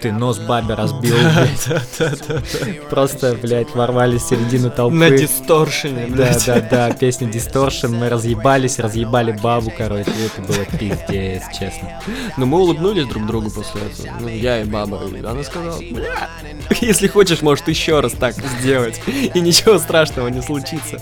Ты 0.00 0.12
нос 0.12 0.38
бабе 0.38 0.74
разбил, 0.74 1.14
блядь. 1.16 2.88
Просто, 2.90 3.36
блядь, 3.40 3.74
ворвались 3.74 4.22
в 4.22 4.28
середину 4.28 4.70
толпы. 4.70 4.96
На 4.96 5.10
дисторшене, 5.10 6.06
Да, 6.08 6.14
блядь. 6.16 6.46
да, 6.46 6.60
да, 6.60 6.90
песня 6.92 7.28
Distortion, 7.28 7.88
мы 7.90 8.08
разъебались, 8.08 8.78
разъебали 8.78 9.32
бабу, 9.32 9.72
короче, 9.76 10.10
это 10.10 10.42
было 10.42 10.64
пиздец, 10.64 11.42
честно. 11.58 12.00
Но 12.36 12.46
мы 12.46 12.58
улыбнулись 12.60 13.06
друг 13.06 13.26
другу 13.26 13.50
после 13.50 13.80
этого. 13.82 14.20
Ну, 14.20 14.28
я 14.28 14.60
и 14.62 14.64
баба. 14.64 15.00
И 15.14 15.24
она 15.24 15.42
сказала, 15.44 15.78
бля, 15.78 16.28
если 16.80 17.06
хочешь, 17.08 17.42
может 17.42 17.68
еще 17.68 18.00
раз 18.00 18.12
так 18.12 18.34
сделать. 18.60 19.00
И 19.06 19.40
ничего 19.40 19.78
страшного 19.78 20.28
не 20.28 20.42
случится. 20.42 21.00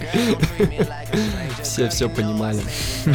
Все 1.68 1.88
все 1.90 2.08
понимали. 2.08 2.60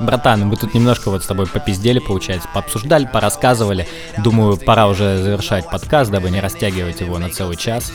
Братан, 0.00 0.46
мы 0.46 0.56
тут 0.56 0.74
немножко 0.74 1.10
вот 1.10 1.24
с 1.24 1.26
тобой 1.26 1.46
попиздели, 1.46 1.98
получается, 1.98 2.48
пообсуждали, 2.54 3.08
порассказывали. 3.12 3.88
Думаю, 4.18 4.56
пора 4.56 4.86
уже 4.86 5.20
завершать 5.20 5.68
подкаст, 5.68 6.12
дабы 6.12 6.30
не 6.30 6.40
растягивать 6.40 7.00
его 7.00 7.18
на 7.18 7.28
целый 7.30 7.56
час. 7.56 7.90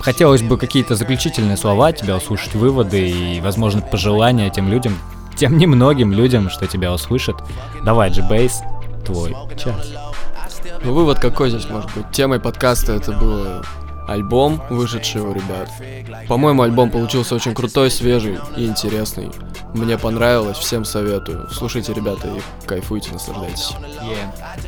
Хотелось 0.00 0.42
бы 0.42 0.58
какие-то 0.58 0.96
заключительные 0.96 1.56
слова 1.56 1.92
тебя 1.92 2.16
услышать, 2.16 2.54
выводы 2.54 3.08
и, 3.08 3.40
возможно, 3.40 3.80
пожелания 3.80 4.50
тем 4.50 4.68
людям, 4.68 4.98
тем 5.36 5.56
немногим 5.56 6.12
людям, 6.12 6.50
что 6.50 6.66
тебя 6.66 6.92
услышат. 6.92 7.36
Давай, 7.84 8.10
G-Base, 8.10 9.04
твой 9.06 9.36
час. 9.56 9.92
Ну, 10.82 10.92
вывод 10.92 11.20
какой 11.20 11.50
здесь 11.50 11.68
может 11.70 11.94
быть? 11.94 12.10
Темой 12.10 12.40
подкаста 12.40 12.92
это 12.92 13.12
был 13.12 13.62
альбом, 14.06 14.60
вышедший 14.70 15.20
у 15.22 15.32
ребят. 15.32 15.70
По-моему, 16.28 16.62
альбом 16.62 16.90
получился 16.90 17.34
очень 17.34 17.54
крутой, 17.54 17.90
свежий 17.90 18.38
и 18.56 18.66
интересный. 18.66 19.30
Мне 19.74 19.98
понравилось, 19.98 20.58
всем 20.58 20.84
советую. 20.84 21.48
Слушайте, 21.50 21.92
ребята, 21.92 22.28
и 22.28 22.66
кайфуйте, 22.66 23.12
наслаждайтесь. 23.12 23.72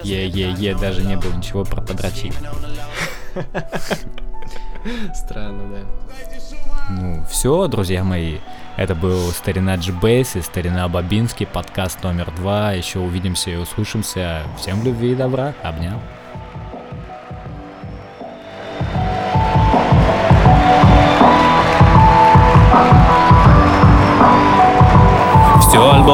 Е-е-е, 0.03 0.75
даже 0.75 1.03
не 1.03 1.16
было 1.16 1.33
ничего 1.33 1.64
про 1.64 1.81
подрочить. 1.81 2.35
Странно, 5.14 5.62
да. 5.70 5.81
Ну, 6.90 7.25
все, 7.31 7.66
друзья 7.66 8.05
мои. 8.05 8.38
Это 8.77 8.94
был 8.94 9.31
Старина 9.33 9.77
G-Base 9.77 10.38
и 10.38 10.42
Старина 10.42 10.87
Бабинский, 10.88 11.46
подкаст 11.46 12.03
номер 12.03 12.31
два. 12.37 12.72
Еще 12.72 12.99
увидимся 12.99 13.51
и 13.51 13.57
услышимся. 13.57 14.42
Всем 14.59 14.85
любви 14.85 15.12
и 15.12 15.14
добра. 15.14 15.55
Обнял. 15.62 16.01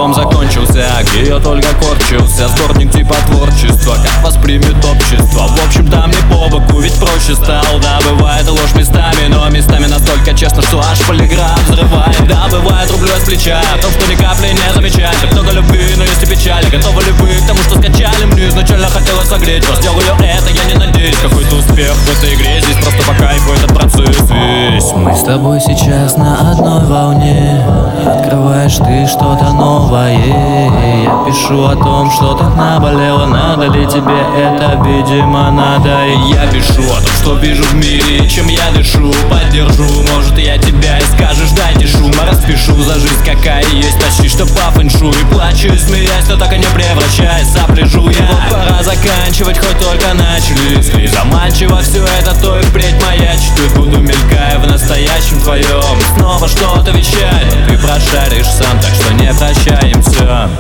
Альбом 0.03 0.15
закончился, 0.15 0.85
где 1.05 1.29
я 1.29 1.38
только 1.38 1.69
корчился 1.75 2.49
Сборник 2.49 2.91
типа 2.91 3.15
творчества, 3.29 3.95
как 4.03 4.25
воспримет 4.25 4.85
общество 4.85 5.47
В 5.47 5.65
общем, 5.65 5.88
там 5.88 6.11
не 6.11 6.17
по 6.29 6.49
боку, 6.49 6.81
ведь 6.81 6.95
проще 6.95 7.37
стал 7.37 7.79
Да, 7.81 8.01
бывает 8.11 8.49
ложь 8.51 8.75
местами, 8.75 9.29
но 9.29 9.49
местами 9.49 9.87
настолько 9.87 10.35
честно, 10.35 10.61
что 10.62 10.81
аж 10.81 10.99
полиграф 11.03 11.57
взрывает 11.69 12.17
Да, 12.27 12.49
бывает 12.51 12.91
рублю 12.91 13.11
с 13.17 13.25
плеча, 13.25 13.61
о 13.61 13.79
том, 13.79 13.93
что 13.93 14.11
ни 14.11 14.17
капли 14.17 14.49
не 14.49 14.75
замечать 14.75 15.17
Так 15.21 15.33
много 15.35 15.53
любви, 15.53 15.95
но 15.97 16.03
есть 16.03 16.23
и 16.25 16.27
печали 16.27 16.69
Готовы 16.69 17.05
ли 17.05 17.12
вы 17.12 17.29
к 17.29 17.47
тому, 17.47 17.61
что 17.61 17.79
скачали? 17.79 18.25
Мне 18.25 18.49
изначально 18.49 18.88
хотелось 18.88 19.29
согреть 19.29 19.69
вас 19.69 19.79
Делаю 19.79 20.03
это, 20.19 20.51
я 20.51 20.65
не 20.65 20.75
надеюсь 20.75 21.17
Какой-то 21.23 21.55
успех 21.55 21.95
в 21.95 22.19
этой 22.19 22.35
игре 22.35 22.61
Здесь 22.61 22.83
просто 22.83 23.05
по 23.05 23.15
кайфу 23.15 23.53
этот 23.53 23.73
процесс 23.73 24.22
весь 24.83 24.92
Мы 24.95 25.14
с 25.14 25.23
тобой 25.23 25.61
сейчас 25.61 26.16
на 26.16 26.51
одной 26.51 26.85
волне. 26.85 27.64
Открываешь 28.05 28.77
ты 28.77 29.07
что-то 29.07 29.53
новое. 29.53 30.16
Я 30.16 31.25
пишу 31.27 31.64
о 31.64 31.77
том, 31.77 32.11
что 32.11 32.35
так 32.35 32.57
наболело. 32.57 33.27
Надо 33.27 33.66
ли 33.66 33.87
тебе 33.87 34.18
это, 34.37 34.81
видимо, 34.85 35.51
надо. 35.51 36.07
И 36.07 36.35
я 36.35 36.47
пишу 36.47 36.83
о 36.83 37.01
том, 37.01 37.14
что 37.21 37.35
вижу 37.35 37.62
в 37.64 37.75
мире 37.75 38.29
Чем 38.29 38.49
я 38.49 38.71
дышу, 38.75 39.12
поддержу. 39.31 39.85
Может 40.14 40.38
я 40.38 40.59
тебя 40.59 40.99
и 40.99 41.03
скажешь, 41.14 41.51
дайте 41.53 41.87
шума 41.87 42.25
Распишу 42.29 42.75
за 42.83 42.95
жизнь, 42.95 43.25
какая 43.25 43.64
есть. 43.73 44.01
Почти 44.03 44.29
что 44.29 44.47
по 44.47 44.71
фэншу 44.73 45.11
И 45.11 45.25
плачу, 45.33 45.68
и 45.68 45.79
смеясь, 45.79 46.29
но 46.29 46.37
так 46.37 46.53
и 46.53 46.59
не 46.59 46.66
превращаясь. 46.66 47.49
Сопляжу 47.49 48.09
я. 48.11 48.29
Вот 48.31 48.51
пора 48.51 48.83
заканчивать, 48.83 49.59
хоть 49.59 49.79
только 49.79 50.14
начали. 50.14 50.77
Если 50.77 51.07
заманчиво 51.07 51.81
все 51.83 52.05
это, 52.05 52.35
то 52.40 52.59
и 52.59 52.62
впредь 52.62 53.01
маячить 53.03 53.53
Тут 53.57 53.75
буду 53.77 53.99
мелькая 54.01 54.59
в 54.59 54.72
настоящем 54.73 55.39
твоем 55.41 56.01
снова 56.17 56.49
что-то 56.49 56.93
вещать 56.93 57.47
Ты 57.69 57.77
прошаришь 57.77 58.47
сам, 58.47 58.81
так 58.81 58.95
что 58.95 59.13
не 59.13 59.33
прощаемся 59.35 60.51